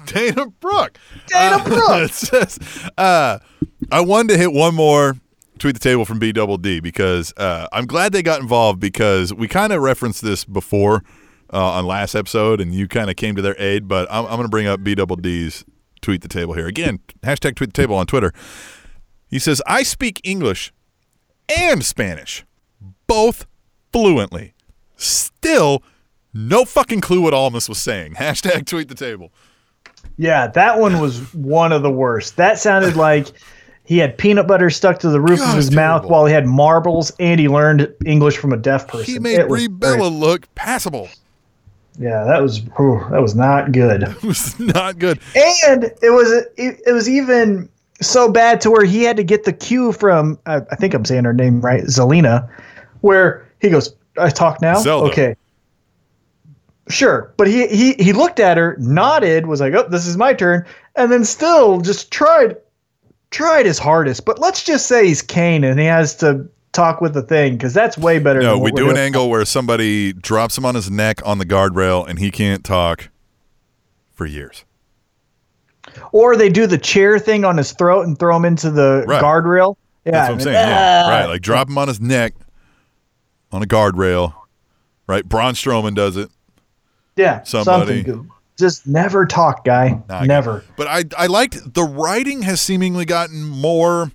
[0.06, 0.98] Dana Brooke.
[1.26, 2.10] Dana Uh, Brooke.
[2.10, 2.58] it says,
[2.98, 3.38] uh,
[3.90, 5.16] I wanted to hit one more
[5.58, 9.32] tweet the table from B Double D because uh, I'm glad they got involved because
[9.32, 11.02] we kind of referenced this before
[11.52, 13.86] uh, on last episode and you kind of came to their aid.
[13.88, 15.64] But I'm, I'm going to bring up B Double D's
[16.00, 16.98] tweet the table here again.
[17.22, 18.32] Hashtag tweet the table on Twitter.
[19.28, 20.72] He says, I speak English
[21.58, 22.44] and Spanish,
[23.06, 23.46] both
[23.92, 24.54] fluently.
[24.96, 25.82] Still,
[26.34, 28.14] no fucking clue what Almas was saying.
[28.18, 29.32] Hashtag tweet the table.
[30.18, 32.36] Yeah, that one was one of the worst.
[32.36, 33.28] That sounded like
[33.84, 36.46] he had peanut butter stuck to the roof God, of his mouth while he had
[36.46, 39.12] marbles and he learned English from a deaf person.
[39.12, 41.08] He made It was Brie very- Bella look passable.
[41.98, 44.02] Yeah, that was whew, that was not good.
[44.08, 45.18] It was not good.
[45.66, 47.68] And it was it, it was even
[48.00, 51.04] so bad to where he had to get the cue from I, I think I'm
[51.04, 52.48] saying her name right, Zelina,
[53.02, 55.10] where he goes, "I talk now." Zelda.
[55.10, 55.36] Okay.
[56.92, 60.32] Sure, but he he he looked at her, nodded, was like, "Oh, this is my
[60.34, 60.64] turn,"
[60.94, 62.56] and then still just tried
[63.30, 64.24] tried his hardest.
[64.24, 67.72] But let's just say he's Kane and he has to talk with the thing because
[67.74, 68.40] that's way better.
[68.42, 71.38] No, than we do we're an angle where somebody drops him on his neck on
[71.38, 73.08] the guardrail and he can't talk
[74.12, 74.64] for years.
[76.12, 79.22] or they do the chair thing on his throat and throw him into the Right.
[79.22, 79.76] guardrail.
[80.04, 80.54] Yeah, That's what I'm saying.
[80.54, 81.26] then, Yeah, "Ah." right.
[81.26, 82.34] Like drop him on his neck
[83.50, 84.32] on a guardrail.
[85.06, 85.26] Right.
[85.28, 86.30] Braun Strowman does it.
[87.16, 88.04] Yeah, Somebody.
[88.04, 88.30] something.
[88.58, 90.00] Just never talk, guy.
[90.08, 90.60] Not never.
[90.60, 90.68] good.
[90.76, 94.12] But I I liked the writing has seemingly gotten more.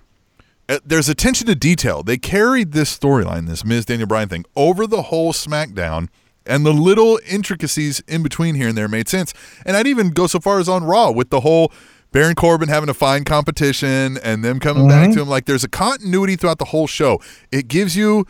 [0.68, 2.02] Uh, there's attention to detail.
[2.02, 6.08] They carried this storyline, this Miz Daniel Bryan thing, over the whole SmackDown,
[6.46, 9.32] and the little intricacies in between here and there made sense.
[9.66, 11.72] And I'd even go so far as on Raw with the whole
[12.12, 15.28] Baron Corbin having to find competition and them coming back to him.
[15.28, 17.20] Like there's a continuity throughout the whole show.
[17.52, 18.26] It gives you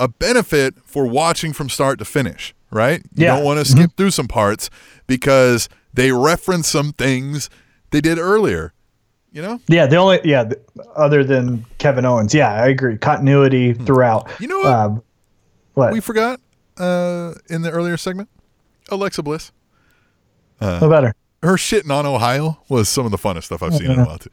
[0.00, 3.00] a benefit for watching from start to finish, right?
[3.14, 3.36] You Yeah.
[3.36, 4.70] don't want to skip through some parts
[5.06, 7.48] because they reference some things
[7.90, 8.72] they did earlier.
[9.30, 9.60] You know?
[9.68, 10.60] Yeah, the only yeah, the,
[10.94, 12.34] other than Kevin Owens.
[12.34, 12.98] Yeah, I agree.
[12.98, 14.30] Continuity throughout.
[14.30, 14.42] Hmm.
[14.42, 14.66] You know what?
[14.66, 15.02] Um,
[15.74, 15.92] what?
[15.92, 16.40] We forgot
[16.76, 18.28] uh, in the earlier segment.
[18.90, 19.52] Alexa Bliss.
[20.58, 21.14] what better?
[21.42, 24.18] Her shitting on Ohio was some of the funnest stuff I've seen in a while
[24.18, 24.30] too.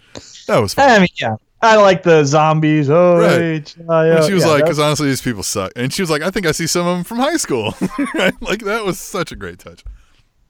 [0.47, 0.89] That was fun.
[0.89, 1.35] I mean, yeah.
[1.61, 2.89] I like the zombies.
[2.89, 3.75] Oh, Right.
[3.77, 5.71] And she was yeah, like, because honestly, these people suck.
[5.75, 7.75] And she was like, I think I see some of them from high school.
[8.15, 8.33] right?
[8.41, 9.83] Like that was such a great touch.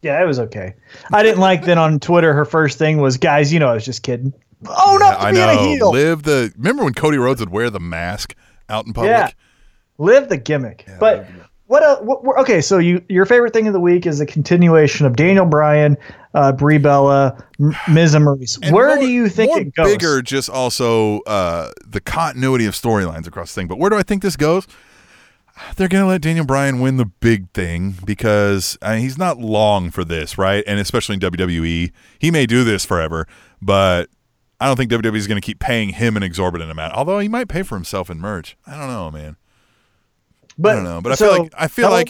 [0.02, 0.76] yeah, it was okay.
[1.12, 2.34] I didn't like that on Twitter.
[2.34, 4.34] Her first thing was, guys, you know, I was just kidding.
[4.68, 5.62] Own up to I being a know.
[5.62, 5.92] heel.
[5.92, 6.54] Live the.
[6.58, 8.36] Remember when Cody Rhodes would wear the mask
[8.68, 9.10] out in public?
[9.12, 9.32] Yeah.
[9.98, 10.86] Live the gimmick.
[11.00, 11.26] but
[11.70, 12.40] what, uh, what, what?
[12.40, 15.98] Okay, so you your favorite thing of the week is a continuation of Daniel Bryan,
[16.34, 18.58] uh, Brie Bella, M- Miz and Maurice.
[18.64, 19.86] And Where more- do you think it goes?
[19.86, 23.68] Bigger, just also uh, the continuity of storylines across the thing.
[23.68, 24.66] But where do I think this goes?
[25.76, 29.92] They're gonna let Daniel Bryan win the big thing because I mean, he's not long
[29.92, 30.64] for this, right?
[30.66, 33.28] And especially in WWE, he may do this forever,
[33.62, 34.10] but
[34.60, 36.94] I don't think WWE is going to keep paying him an exorbitant amount.
[36.96, 38.58] Although he might pay for himself in merch.
[38.66, 39.38] I don't know, man.
[40.60, 42.10] But don't know, but I so, feel like- I feel like-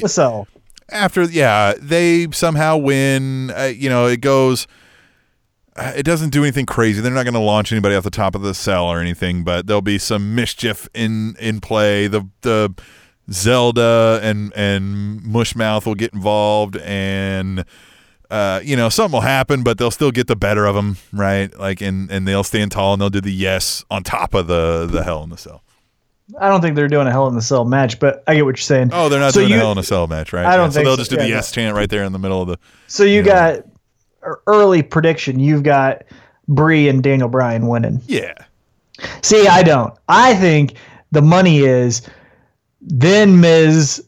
[0.92, 4.66] after yeah they somehow win uh, you know it goes
[5.76, 8.34] uh, it doesn't do anything crazy they're not going to launch anybody off the top
[8.34, 12.74] of the cell or anything but there'll be some mischief in in play the the
[13.32, 17.64] zelda and and mushmouth will get involved and
[18.32, 21.58] uh, you know, something will happen, but they'll still get the better of them, right?
[21.58, 24.86] Like, and and they'll stand tall and they'll do the yes on top of the
[24.86, 25.64] the hell in the cell.
[26.40, 28.52] I don't think they're doing a Hell in the Cell match, but I get what
[28.58, 28.90] you're saying.
[28.94, 30.46] Oh, they're not So doing you- a hell in a cell match, right?
[30.46, 32.20] I don't Yeah, so they'll just do Yeah, the yes chant right there in the
[32.20, 32.58] middle of the.
[32.88, 33.54] So you Yeah.
[33.56, 33.60] got
[34.24, 35.40] er- early prediction.
[35.40, 36.04] You've got
[36.48, 38.02] Brie and Daniel Bryan winning.
[38.08, 38.34] Yeah.
[39.22, 39.94] See, I don't.
[40.10, 40.74] I think
[41.12, 42.02] the money is
[42.82, 44.04] then Miz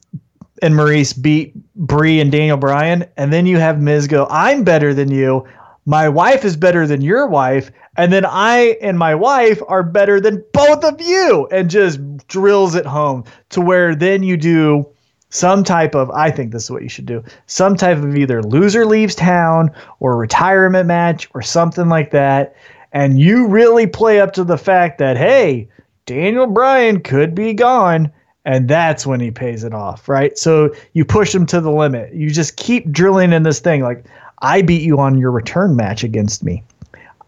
[0.61, 4.93] and Maurice beat Brie and Daniel Bryan, and then you have Miz go, "I'm better
[4.93, 5.43] than you.
[5.86, 10.21] My wife is better than your wife." And then I and my wife are better
[10.21, 14.88] than both of you, and just drills it home to where then you do
[15.32, 17.23] some type of I think this is what you should do.
[17.47, 22.55] Some type of either loser leaves town or retirement match or something like that.
[22.91, 25.67] And you really play up to the fact that hey,
[26.05, 28.11] Daniel Bryan could be gone
[28.43, 30.38] and that's when he pays it off, right?
[30.38, 32.13] So you push him to the limit.
[32.13, 34.05] You just keep drilling in this thing like
[34.41, 36.63] I beat you on your return match against me.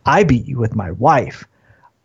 [0.05, 1.45] I beat you with my wife.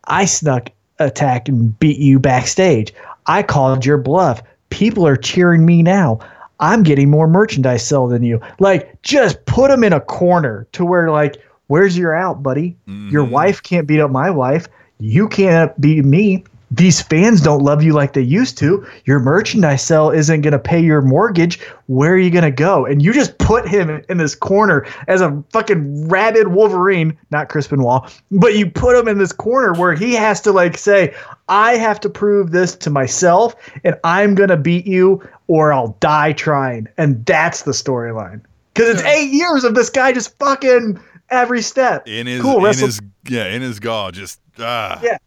[0.05, 2.93] I snuck attack and beat you backstage.
[3.25, 4.41] I called your bluff.
[4.69, 6.19] People are cheering me now.
[6.59, 8.41] I'm getting more merchandise sell than you.
[8.59, 11.37] Like, just put them in a corner to where, like,
[11.67, 12.75] where's your out, buddy?
[12.85, 13.31] Your mm-hmm.
[13.31, 14.67] wife can't beat up my wife.
[14.99, 16.43] You can't beat me.
[16.71, 18.85] These fans don't love you like they used to.
[19.05, 21.59] Your merchandise sell isn't going to pay your mortgage.
[21.87, 22.85] Where are you going to go?
[22.85, 27.67] And you just put him in this corner as a fucking rabid Wolverine, not Chris
[27.67, 31.13] Benoit, but you put him in this corner where he has to like say,
[31.47, 35.97] I have to prove this to myself and I'm going to beat you or I'll
[35.99, 36.87] die trying.
[36.97, 38.41] And that's the storyline.
[38.75, 40.99] Because it's eight years of this guy just fucking
[41.31, 42.07] every step.
[42.07, 42.57] In his, cool.
[42.57, 44.99] in Wrestle- his, yeah, in his gall, just ah.
[45.03, 45.17] Yeah.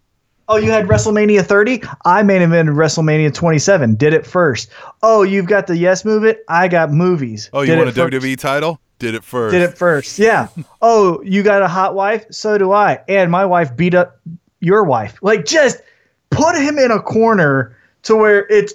[0.52, 1.82] Oh, you had WrestleMania 30?
[2.04, 3.94] I main evented WrestleMania 27.
[3.94, 4.68] Did it first.
[5.02, 6.36] Oh, you've got the Yes Movement?
[6.46, 7.48] I got movies.
[7.54, 8.12] Oh, you Did want a first.
[8.12, 8.78] WWE title?
[8.98, 9.52] Did it first.
[9.54, 10.18] Did it first.
[10.18, 10.48] Yeah.
[10.82, 12.26] oh, you got a hot wife?
[12.30, 13.00] So do I.
[13.08, 14.20] And my wife beat up
[14.60, 15.16] your wife.
[15.22, 15.80] Like, just
[16.28, 18.74] put him in a corner to where it's,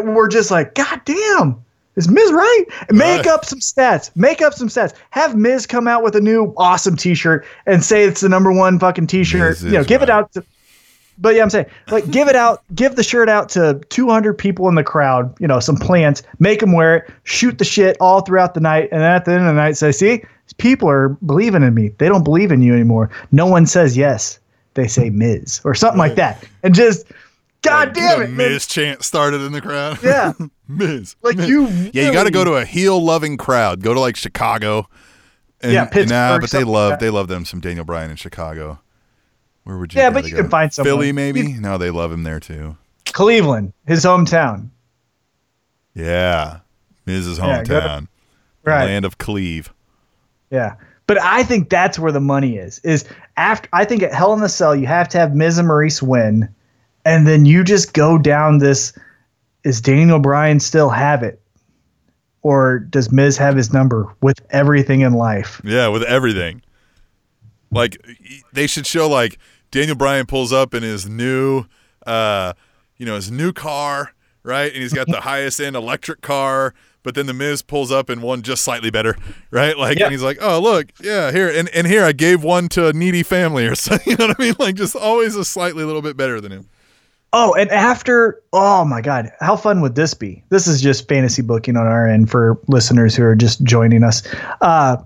[0.00, 1.62] we're just like, God damn.
[1.96, 2.64] Is Miz right?
[2.90, 3.26] Make Right.
[3.26, 4.10] up some stats.
[4.16, 4.94] Make up some stats.
[5.10, 8.78] Have Miz come out with a new awesome T-shirt and say it's the number one
[8.78, 9.60] fucking T-shirt.
[9.60, 10.42] Miz You know, give it out to.
[11.18, 14.68] But yeah, I'm saying, like, give it out, give the shirt out to 200 people
[14.68, 15.34] in the crowd.
[15.40, 18.88] You know, some plants, make them wear it, shoot the shit all throughout the night,
[18.92, 20.22] and then at the end of the night, say, "See,
[20.58, 21.90] people are believing in me.
[21.98, 23.10] They don't believe in you anymore.
[23.32, 24.38] No one says yes.
[24.74, 27.06] They say Miz or something like that." And just,
[27.62, 28.52] God damn it, man.
[28.52, 29.98] Miz chant started in the crowd.
[30.02, 30.32] Yeah.
[30.68, 31.16] Miz.
[31.22, 31.48] Like Miz.
[31.48, 33.82] you, Yeah, you got to go to a heel loving crowd.
[33.82, 34.88] Go to like Chicago.
[35.60, 37.84] And, Yeah, and, Pittsburgh, Nah, but they something like love they love them some Daniel
[37.84, 38.78] Bryan in Chicago.
[39.68, 40.00] Where would you?
[40.00, 40.38] Yeah, but you go?
[40.40, 40.94] can find someone.
[40.94, 41.40] Philly, maybe.
[41.42, 42.78] You- no, they love him there too.
[43.04, 44.70] Cleveland, his hometown.
[45.94, 46.60] Yeah,
[47.04, 48.08] Miz's Yeah, to- hometown,
[48.64, 48.84] the Right.
[48.86, 49.70] land of Cleve.
[50.50, 50.74] Yeah.
[51.06, 52.78] But I think that's where the money is.
[52.78, 53.04] Is
[53.36, 56.02] after I think at Hell in the Cell you have to have Miz and Maurice
[56.02, 56.48] win,
[57.04, 58.94] and then you just go down this.
[59.64, 61.42] Is Daniel Bryan still have it,
[62.42, 65.60] or does Miz have his number with everything in life?
[65.62, 66.62] Yeah, with everything.
[67.70, 67.98] Like
[68.54, 69.38] they should show like
[69.70, 71.64] Daniel Bryan pulls up in his new,
[72.06, 72.52] uh,
[72.96, 74.12] you know, his new car,
[74.42, 74.72] right?
[74.72, 76.74] And he's got the highest end electric car.
[77.04, 79.16] But then the Miz pulls up in one just slightly better,
[79.50, 79.78] right?
[79.78, 80.06] Like, Yeah.
[80.06, 82.92] and he's like, "Oh, look, yeah, here, and and here I gave one to a
[82.92, 84.54] needy family or something." You know what I mean?
[84.58, 86.68] Like, just always a slightly little bit better than him.
[87.32, 90.42] Oh, and after, oh my God, how fun would this be?
[90.48, 94.22] This is just fantasy booking on our end for listeners who are just joining us.
[94.62, 94.96] Uh,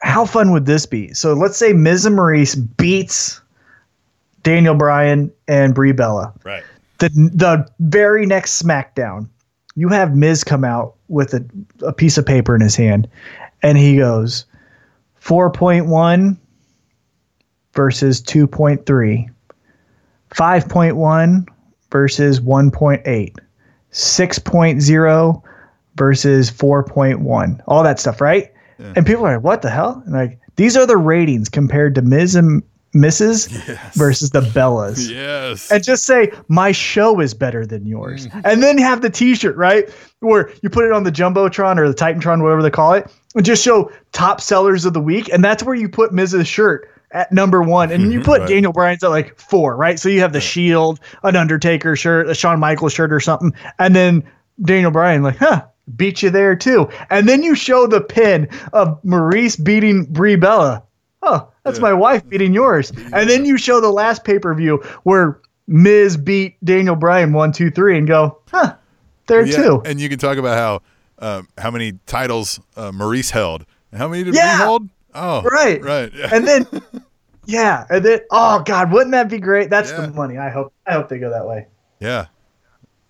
[0.00, 1.12] how fun would this be?
[1.14, 3.40] So let's say Miz and Maurice beats
[4.42, 6.32] Daniel Bryan and Brie Bella.
[6.44, 6.62] Right.
[6.98, 9.28] The the very next SmackDown,
[9.74, 11.44] you have Miz come out with a,
[11.82, 13.08] a piece of paper in his hand,
[13.62, 14.44] and he goes,
[15.16, 16.38] four point one
[17.74, 19.28] versus two point three.
[20.30, 21.46] 5.1
[21.90, 23.36] versus 1.8,
[23.92, 25.42] 6.0
[25.94, 28.52] versus 4.1, all that stuff, right?
[28.78, 30.02] And people are like, what the hell?
[30.04, 32.62] And like, these are the ratings compared to Miz and
[32.94, 33.48] Mrs.
[33.94, 35.10] versus the Bellas.
[35.18, 35.70] Yes.
[35.70, 38.26] And just say, my show is better than yours.
[38.28, 38.42] Mm.
[38.44, 39.88] And then have the t shirt, right?
[40.20, 43.44] Where you put it on the Jumbotron or the Titantron, whatever they call it, and
[43.44, 45.28] just show top sellers of the week.
[45.32, 46.46] And that's where you put Mrs.
[46.46, 46.88] shirt.
[47.10, 48.48] at number one, and you put Right.
[48.48, 49.98] Daniel Bryan's at like four, right?
[49.98, 53.94] So you have the Shield, an Undertaker shirt, a Shawn Michaels shirt, or something, and
[53.96, 54.22] then
[54.62, 55.64] Daniel Bryan like, huh,
[55.96, 60.82] beat you there too, and then you show the pin of Maurice beating Brie Bella.
[61.22, 64.82] Oh, that's my wife beating yours, and then you show the last pay per view
[65.02, 68.74] where Miz beat Daniel Bryan one, two, three, and go, huh,
[69.26, 69.82] there Yeah, too.
[69.84, 70.82] And you can talk about how
[71.38, 73.66] um, how many titles uh, Maurice held.
[73.92, 74.64] How many did Yeah.
[74.64, 74.88] Hold?
[75.14, 75.82] Oh, Right.
[75.82, 76.12] right.
[76.32, 76.66] and then
[77.46, 80.02] yeah and then oh god wouldn't that be great that's Yeah.
[80.02, 81.66] the money i hope i hope they go that way
[81.98, 82.26] Yeah.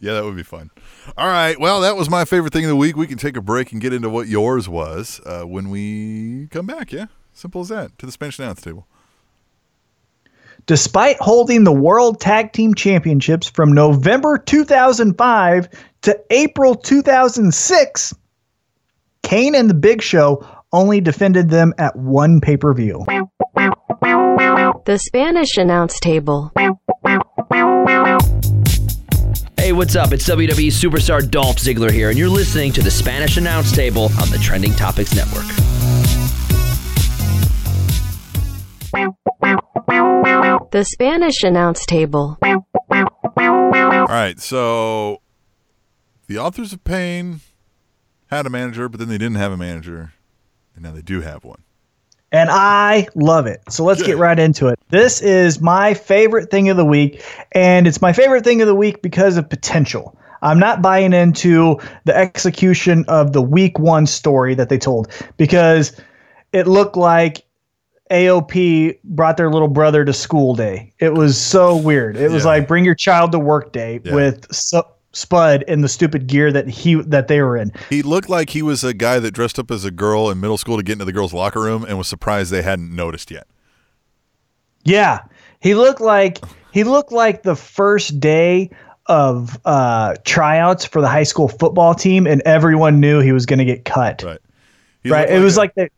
[0.01, 0.71] Yeah, that would be fun.
[1.17, 1.59] All right.
[1.59, 2.97] Well, that was my favorite thing of the week.
[2.97, 6.67] We can take a break and get into what yours was uh, when we come
[6.67, 6.93] back.
[6.93, 7.07] Yeah.
[7.33, 7.99] Simple as that.
[7.99, 8.87] To the Spanish announce table.
[10.67, 15.69] despite holding the world tag team championships from november 2005
[16.03, 18.15] to april 2006
[19.23, 23.05] kane and the big show only defended them at one pay-per-view
[24.85, 26.53] The Spanish announce table.
[29.69, 30.13] Hey, what's up?
[30.13, 34.31] It's WWE superstar Dolph Ziggler here, and you're listening to the Spanish Announce Table on
[34.31, 35.45] the Trending Topics Network.
[40.71, 42.39] The Spanish announce table.
[42.43, 44.41] All right.
[44.41, 45.21] So
[46.29, 47.41] the authors of pain
[48.29, 50.15] had a manager, but then they didn't have a manager.
[50.75, 51.63] And now they do have one.
[52.33, 53.61] And I love it.
[53.71, 54.79] So let's get right into it.
[54.91, 57.23] This is my favorite thing of the week,
[57.53, 60.17] and it's my favorite thing of the week because of potential.
[60.43, 65.99] I'm not buying into the execution of the week one story that they told because
[66.53, 67.45] it looked like
[68.11, 70.93] AOP brought their little brother to school day.
[70.99, 72.17] It was so weird.
[72.17, 72.51] It was Yeah.
[72.51, 74.15] like bring your child to work day Yeah.
[74.15, 74.83] with Su-
[75.13, 77.73] Spud in the stupid gear that he that they were in.
[77.89, 80.59] He looked like he was a guy that dressed up as a girl in middle
[80.59, 83.47] school to get into the girls' locker room and was surprised they hadn't noticed yet.
[84.85, 85.21] Yeah,
[85.61, 86.39] he looked like
[86.73, 88.71] he looked like the first day
[89.07, 93.59] of uh, tryouts for the high school football team, and everyone knew he was going
[93.59, 94.23] to get cut.
[94.23, 94.39] Right.
[95.03, 95.29] He Right?
[95.29, 95.89] It was a- like they,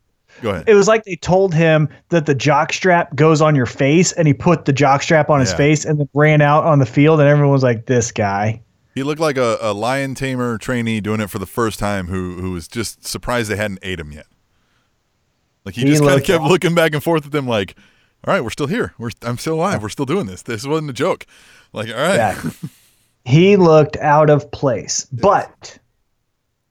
[0.42, 0.68] Go ahead.
[0.68, 4.28] it was like they told him that the jock strap goes on your face, and
[4.28, 7.18] he put the jock strap on his face, and then ran out on the field,
[7.20, 8.61] and everyone was like, "This guy."
[8.95, 12.41] He looked like a, a lion tamer trainee doing it for the first time who
[12.41, 14.26] who was just surprised they hadn't ate him yet.
[15.64, 17.76] Like he, He just kind of kept looking back and forth at them like,
[18.26, 18.95] all right, we're still here.
[18.99, 19.82] We're I'm still alive.
[19.82, 20.43] We're still doing this.
[20.43, 21.26] This wasn't a joke.
[21.72, 22.16] Like, all right.
[22.16, 22.51] Yeah.
[23.24, 25.07] he looked out of place.
[25.12, 25.78] But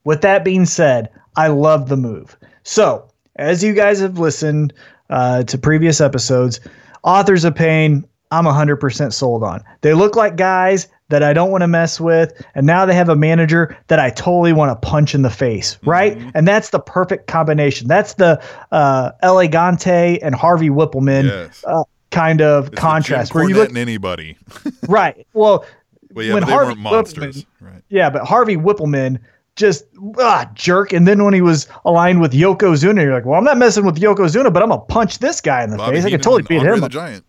[0.03, 2.37] with that being said, I love the move.
[2.63, 4.73] So, as you guys have listened
[5.09, 6.59] uh, to previous episodes,
[7.03, 9.63] Authors of Pain, I'm 100% sold on.
[9.81, 12.33] They look like guys that I don't want to mess with.
[12.55, 15.77] And now they have a manager that I totally want to punch in the face,
[15.83, 16.17] right?
[16.35, 17.87] And that's the perfect combination.
[17.87, 18.41] That's the
[18.71, 21.63] uh, El Gigante and Harvey Wippleman Yes.
[21.67, 24.37] uh, kind of It's contrast where you look and anybody.
[24.87, 25.27] right.
[25.33, 25.65] Well,
[26.13, 27.43] Well, yeah, when Harvey weren't monsters.
[27.43, 27.81] Wippleman- Right.
[27.89, 29.19] yeah, but Harvey Wippleman
[29.55, 29.85] just
[30.17, 30.93] ah, jerk.
[30.93, 33.97] And then when he was aligned with Yokozuna, you're like, well, I'm not messing with
[33.97, 36.05] Yokozuna, but I'm gonna punch this guy in the Bobby face.
[36.05, 36.79] I Heenan could totally and beat him.
[36.79, 36.87] the.
[36.89, 37.25] Giant.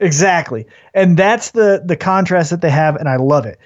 [0.00, 0.66] Exactly.
[0.94, 3.58] And that's the the contrast that they have, and I love it.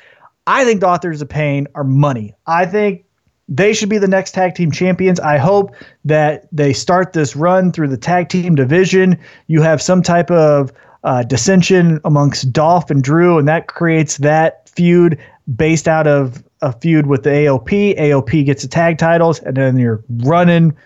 [0.47, 2.35] I think the authors of pain are money.
[2.47, 3.05] I think
[3.49, 5.18] they should be the next tag team champions.
[5.20, 5.74] I hope
[6.05, 9.18] that they start this run through the tag team division.
[9.49, 10.72] You have some type of
[11.03, 15.18] uh, dissension amongst Dolph and Drew, and that creates that feud
[15.57, 17.99] based out of a feud with the AOP.
[17.99, 20.76] AOP gets the tag titles, and then you're running,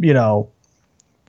[0.00, 0.50] you know,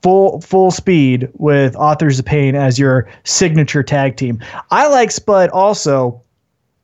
[0.01, 4.39] full full speed with Authors of Pain as your signature tag team.
[4.71, 6.21] I like Spud also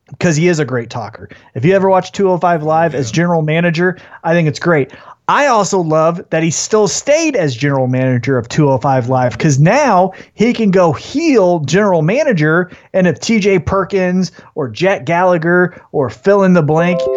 [0.10, 1.30] because he is a great talker.
[1.56, 4.94] If you ever watch 205 Live as general manager, I think it's great.
[5.28, 10.12] I also love that he still stayed as general manager of 205 Live because now
[10.36, 12.70] he can go heel general manager.
[12.94, 17.10] And if TJ Perkins or Jack Gallagher or fill in the blank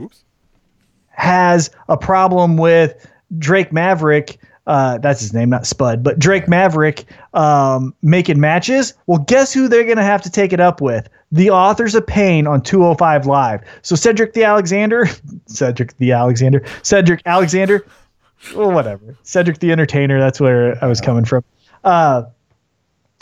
[0.00, 0.24] Oops.
[1.10, 3.06] has a problem with
[3.38, 4.38] Drake Maverick.
[4.66, 7.04] Uh, that's his name, not Spud, but Drake Maverick
[7.34, 8.94] um, making matches.
[9.06, 11.08] Well, guess who they're going to have to take it up with?
[11.32, 13.62] The authors of pain on 205 Live.
[13.82, 15.08] So Cedric the Alexander,
[15.46, 17.84] Cedric the Alexander, Cedric Alexander,
[18.54, 19.16] well, whatever.
[19.22, 20.18] Cedric the Entertainer.
[20.18, 21.44] That's where I was coming from.
[21.84, 22.24] Uh,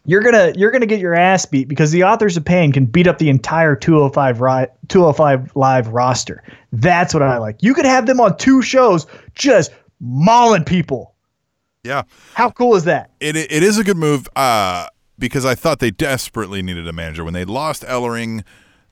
[0.04, 3.06] you're gonna you're gonna get your ass beat because the authors of pain can beat
[3.06, 6.42] up the entire 205 ri- 205 live roster.
[6.72, 7.62] That's what I like.
[7.62, 9.70] You could have them on two shows just
[10.00, 11.14] mauling people.
[11.84, 12.02] Yeah.
[12.34, 13.10] How cool is that?
[13.20, 14.88] It it is a good move uh,
[15.18, 18.40] because I thought they desperately needed a manager when they lost Ellering.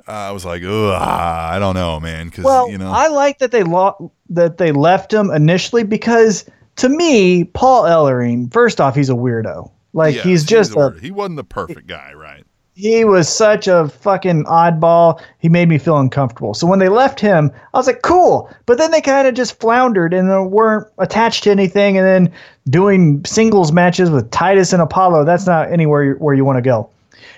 [0.09, 3.39] Uh, I was like, Ugh, I don't know, man, because Well, you know, I like
[3.39, 8.95] that they lo- that they left him initially because to me, Paul Ellering, first off,
[8.95, 9.71] he's a weirdo.
[9.93, 12.46] Like Yes, he's just a a he wasn't the perfect guy, right?
[12.77, 15.19] He was such a fucking oddball.
[15.39, 16.53] He made me feel uncomfortable.
[16.53, 18.51] So when they left him, I was like, cool.
[18.67, 21.97] But then they kind of just floundered and weren't attached to anything.
[21.97, 22.33] And then
[22.69, 26.63] doing singles matches with Titus and Apollo, that's not anywhere you- where you want to
[26.63, 26.91] go.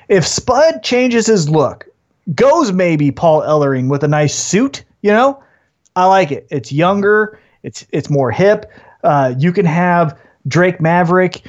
[0.09, 1.87] If Spud changes his look,
[2.35, 5.41] goes maybe Paul Ellering with a nice suit, you know,
[5.95, 6.49] I like it.
[6.51, 7.39] It's younger.
[7.63, 8.71] It's it's more hip.
[9.05, 10.19] Uh, you can have
[10.49, 11.43] Drake Maverick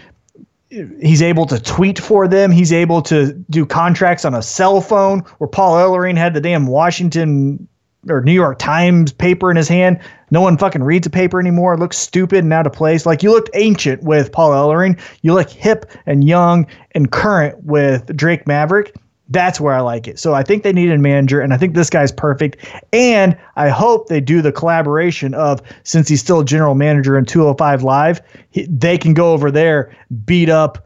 [0.70, 2.52] he's able to tweet for them.
[2.52, 6.68] He's able to do contracts on a cell phone where Paul Ellering had the damn
[6.68, 7.68] Washington
[8.08, 10.00] or New York Times paper in his hand.
[10.32, 11.74] No one fucking reads a paper anymore.
[11.74, 13.06] It looks stupid and out of place.
[13.06, 15.00] Like you looked ancient with Paul Ellering.
[15.22, 18.96] You look hip and young and current with Drake Maverick.
[19.30, 20.18] That's where I like it.
[20.18, 22.66] So I think they need a manager, and I think this guy's perfect.
[22.92, 27.84] And I hope they do the collaboration of since he's still general manager in 205
[27.84, 30.86] Live, he, they can go over there, beat up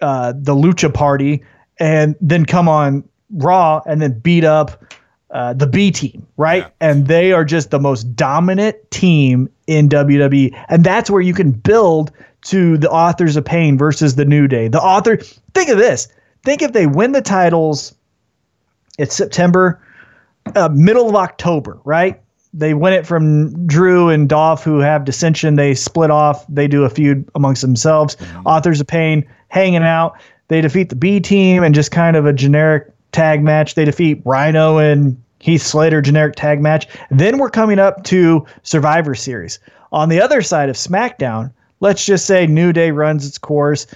[0.00, 1.42] uh, the Lucha Party,
[1.78, 4.82] and then come on Raw and then beat up
[5.30, 6.62] uh, the B team, right?
[6.62, 6.70] Yeah.
[6.80, 11.50] And they are just the most dominant team in WWE, and that's where you can
[11.50, 12.12] build
[12.42, 14.68] to the Authors of Pain versus the New Day.
[14.68, 15.16] The author,
[15.54, 16.08] think of this.
[16.44, 17.94] Think if they win the titles,
[18.98, 19.80] it's September,
[20.54, 22.20] uh, middle of October, right?
[22.52, 25.56] They win it from Drew and Dolph, who have dissension.
[25.56, 26.46] They split off.
[26.48, 28.16] They do a feud amongst themselves.
[28.44, 30.16] Authors of Pain hanging out.
[30.48, 33.74] They defeat the B team and just kind of a generic tag match.
[33.74, 36.86] They defeat Rhyno and Heath Slater, generic tag match.
[37.10, 39.58] Then we're coming up to Survivor Series.
[39.92, 43.86] On the other side of SmackDown, let's just say New Day runs its course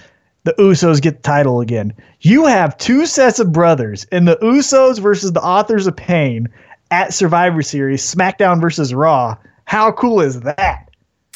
[0.43, 1.93] the Usos get the title again.
[2.21, 6.47] You have two sets of brothers in the Usos versus the Authors of Pain
[6.91, 9.37] at Survivor Series, SmackDown versus Raw.
[9.65, 10.89] How cool is that?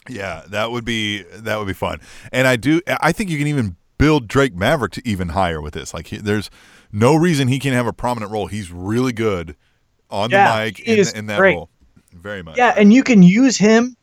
[0.10, 2.02] Yeah, that would be that would be fun.
[2.32, 5.74] And I do I think you can even build Drake Maverick to even higher with
[5.74, 5.94] this.
[5.94, 6.50] Like he, there's
[6.92, 8.48] no reason he can't have a prominent role.
[8.48, 9.56] He's really good
[10.10, 11.56] on Yeah, the mic in, in that great.
[11.56, 11.70] role.
[12.12, 12.58] Very much.
[12.58, 13.96] Yeah, and you can use him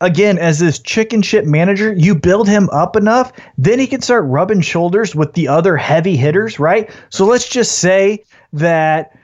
[0.00, 1.92] again as this chicken shit manager.
[1.92, 6.16] You build him up enough, then he can start rubbing shoulders with the other heavy
[6.16, 6.90] hitters, right?
[7.10, 9.16] So let's just say that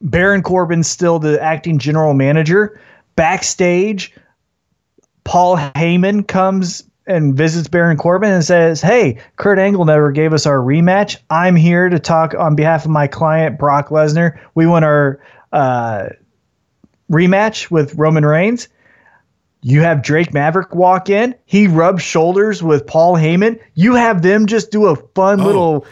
[0.00, 2.80] Baron Corbin's still the acting general manager.
[3.16, 4.14] Backstage,
[5.24, 10.46] Paul Heyman comes and visits Baron Corbin and says, Hey, Kurt Angle never gave us
[10.46, 11.16] our rematch.
[11.30, 14.38] I'm here to talk on behalf of my client, Brock Lesnar.
[14.54, 15.20] We want our
[15.52, 16.08] uh,
[17.10, 18.68] rematch with Roman Reigns.
[19.66, 21.34] You have Drake Maverick walk in.
[21.46, 23.58] He rubs shoulders with Paul Heyman.
[23.74, 25.44] You have them just do a fun Oh.
[25.44, 25.86] little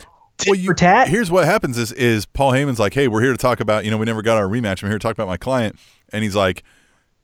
[0.46, 1.08] Well, you, for tat.
[1.08, 3.90] here's what happens is is Paul Heyman's like, hey, we're here to talk about, you
[3.90, 4.82] know, we never got our rematch.
[4.82, 5.76] I'm here to talk about my client,
[6.12, 6.64] and he's like,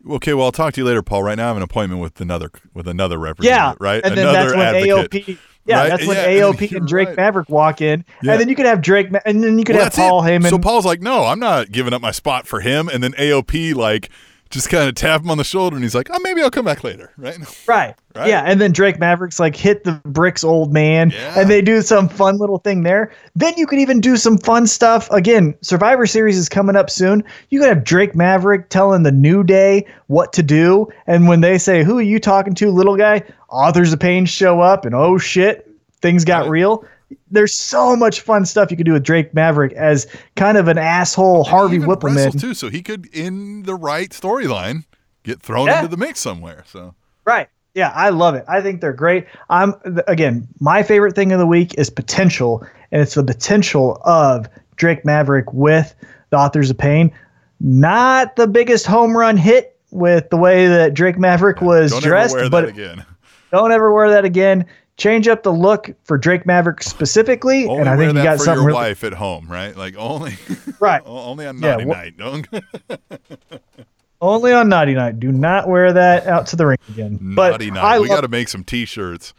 [0.09, 1.23] okay, well, I'll talk to you later, Paul.
[1.23, 3.77] Right now, I have an appointment with another with another representative.
[3.81, 4.03] Yeah, right?
[4.03, 5.23] And then another that's when advocate.
[5.27, 5.39] AOP.
[5.67, 5.89] Yeah, Right?
[5.91, 7.17] that's when Yeah, AOP you're and Drake right.
[7.19, 8.33] Maverick walk in, Yeah.
[8.33, 10.31] and then you could have Drake, Ma- and then you could Well, have Paul it.
[10.31, 10.49] Heyman.
[10.49, 12.89] So Paul's like, no, I'm not giving up my spot for him.
[12.89, 14.09] And then AOP like
[14.51, 16.65] just kind of tap him on the shoulder, and he's like, oh, maybe I'll come
[16.65, 17.37] back later, right?
[17.69, 17.95] Right.
[18.17, 18.29] Right?
[18.29, 21.39] Yeah, and then Drake Maverick's like hit the bricks, old man, Yeah.
[21.39, 23.13] and they do some fun little thing there.
[23.37, 25.09] Then you could even do some fun stuff.
[25.13, 27.23] Again, Survivor Series is coming up soon.
[27.51, 31.59] You could have Drake Maverick telling the New Day what to do, and when they
[31.59, 35.19] say, "Who are you talking to, little guy?" Authors of Pain show up, and oh
[35.19, 35.71] shit,
[36.01, 36.51] things got Right.
[36.51, 36.85] real.
[37.31, 40.07] There's so much fun stuff you could do with Drake Maverick as
[40.37, 42.39] kind of an asshole Harvey Wippleman.
[42.41, 44.85] too, so he could, in the right storyline,
[45.25, 45.79] get thrown Yeah.
[45.83, 46.65] into the mix somewhere.
[46.67, 46.95] So
[47.25, 47.49] Right.
[47.75, 48.45] Yeah, I love it.
[48.49, 49.27] I think they're great.
[49.51, 49.75] I'm
[50.07, 55.05] again, my favorite thing of the week is potential, and it's the potential of Drake
[55.05, 55.95] Maverick with
[56.31, 57.13] the Authors of Pain.
[57.61, 62.35] Not the biggest home run hit with the way that Drake Maverick was don't dressed,
[62.35, 63.05] ever wear but that again.
[63.53, 64.65] don't ever wear that again.
[64.99, 68.45] Change up the look for Drake Maverick specifically, Only and I think you got for
[68.45, 69.75] something your really wife at home, right?
[69.77, 70.37] Like only,
[70.81, 71.01] right.
[71.07, 72.17] only on Yeah, naughty wha- night.
[72.19, 72.47] Don't
[74.21, 75.21] Only on Naughty Night.
[75.21, 77.19] Do not wear that out to the ring again.
[77.37, 77.85] But naughty night.
[77.85, 79.33] I we love- got to make some T-shirts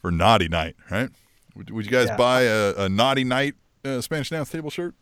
[0.00, 1.08] for naughty night, right?
[1.54, 2.16] Would, would you guys Yeah.
[2.16, 3.54] buy a, a naughty night
[3.84, 4.94] uh, Spanish Announce Table shirt?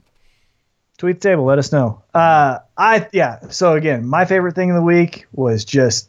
[0.99, 4.77] tweet the table let us know uh i yeah so again my favorite thing of
[4.77, 6.09] the week was just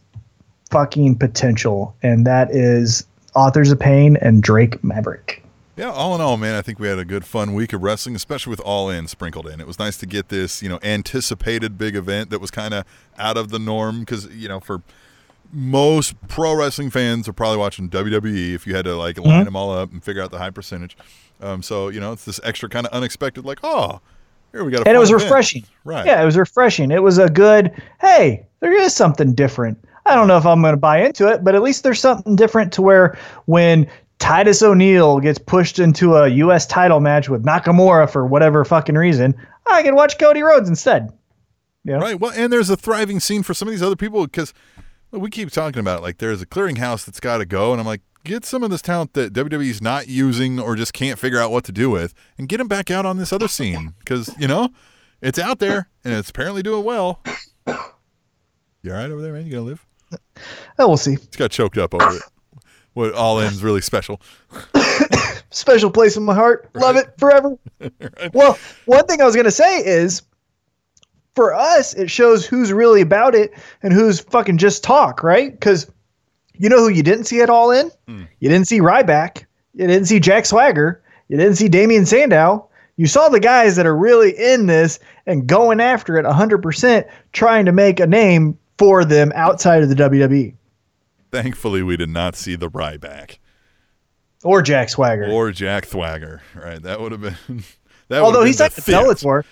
[0.70, 5.44] fucking potential and that is authors of pain and drake maverick
[5.76, 8.16] Yeah, all in all, man, I think we had a good, fun week of wrestling,
[8.16, 9.60] especially with All In sprinkled in.
[9.60, 12.86] It was nice to get this, you know, anticipated big event that was kind of
[13.18, 14.82] out of the norm because, you know, for
[15.52, 19.28] most pro wrestling fans are probably watching WWE if you had to like Mm-hmm.
[19.30, 20.98] line them all up and figure out the high percentage.
[21.42, 24.00] Um, so you know, it's this extra kind of unexpected, like, oh,
[24.52, 25.24] here we got, a and it was event.
[25.24, 26.06] refreshing right?
[26.06, 30.28] yeah it was refreshing it was a good hey there is something different I don't
[30.28, 32.82] know if I'm going to buy into it, but at least there's something different to
[32.82, 33.88] where when
[34.20, 36.66] Titus O'Neil gets pushed into a U.S.
[36.66, 39.36] title match with Nakamura for whatever fucking reason,
[39.66, 41.12] I can watch Cody Rhodes instead.
[41.84, 42.00] You know?
[42.00, 42.20] Right.
[42.20, 44.54] Well, and there's a thriving scene for some of these other people because
[45.12, 46.02] we keep talking about it.
[46.04, 48.82] like there's a clearinghouse that's got to go, and I'm like, get some of this
[48.82, 52.48] talent that WWE's not using or just can't figure out what to do with, and
[52.48, 54.70] get them back out on this other scene because you know
[55.22, 57.22] it's out there and it's apparently doing well.
[58.82, 59.46] You all right over there, man?
[59.46, 59.86] You gonna live?
[60.80, 61.14] Oh, we'll see.
[61.14, 62.24] It's got choked up over it.
[62.94, 64.22] What all in's really special.
[65.50, 66.70] Special place in my heart.
[66.76, 67.58] Love it forever.
[68.34, 70.22] Well, one thing I was going to say is
[71.36, 75.52] for us, it shows who's really about it and who's fucking just talk, right?
[75.52, 75.92] Because
[76.54, 77.92] you know who you didn't see at all in?
[78.08, 78.24] Hmm.
[78.40, 79.46] You didn't see Ryback.
[79.74, 81.04] You didn't see Jack Swagger.
[81.28, 82.70] You didn't see Damien Sandow.
[82.96, 87.66] You saw the guys that are really in this and going after it 100%, trying
[87.66, 90.54] to make a name for them outside of the WWE
[91.32, 93.38] Thankfully, we did not see the Ryback
[94.44, 95.26] or Jack Swagger.
[95.32, 96.42] or Jack Swagger.
[96.54, 97.36] Right, that would have been.
[98.10, 98.82] That Although been not the.
[98.92, 99.44] Bellator,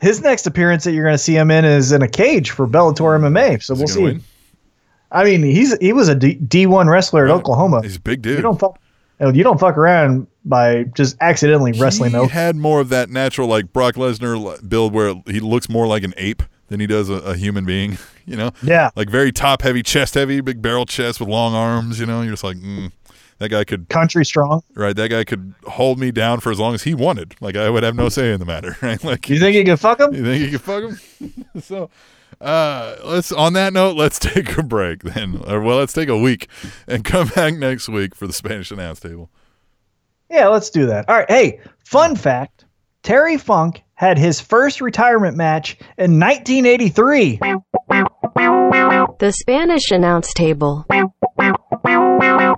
[0.00, 2.66] his next appearance that you're going to see him in is in a cage for
[2.66, 3.62] Bellator MMA.
[3.62, 4.02] So Is we'll see.
[4.02, 4.22] win?
[5.12, 7.82] I mean, he's he was a D, D1 wrestler at Oklahoma.
[7.82, 8.42] He's a big You dude.
[8.42, 8.80] don't fuck,
[9.20, 12.22] you don't fuck around by just accidentally wrestling though.
[12.22, 12.32] he though.
[12.32, 16.14] had more of that natural like Brock Lesnar build where he looks more like an
[16.16, 17.98] ape than he does a, a human being.
[18.26, 21.98] You know, Yeah, like very top heavy, chest heavy, big barrel chest with long arms.
[21.98, 22.92] You know, you're just like, mm,
[23.38, 24.62] that guy could country strong.
[24.76, 24.94] right.
[24.94, 27.34] That guy could hold me down for as long as he wanted.
[27.40, 28.76] Like I would have no say in the matter.
[28.82, 29.02] Right?
[29.02, 30.14] Like You think you can fuck him?
[30.14, 30.82] you think you can fuck
[31.20, 31.44] him?
[31.60, 31.90] so,
[32.40, 36.18] uh, let's on that note, let's take a break then, or well, let's take a
[36.18, 36.46] week
[36.86, 39.28] and come back next week for the Spanish announce table.
[40.28, 41.08] Yeah, let's do that.
[41.08, 41.28] All right.
[41.28, 42.59] Hey, fun fact:
[43.02, 47.38] Terry Funk had his first retirement match in 1983.
[49.18, 50.86] The Spanish announce table.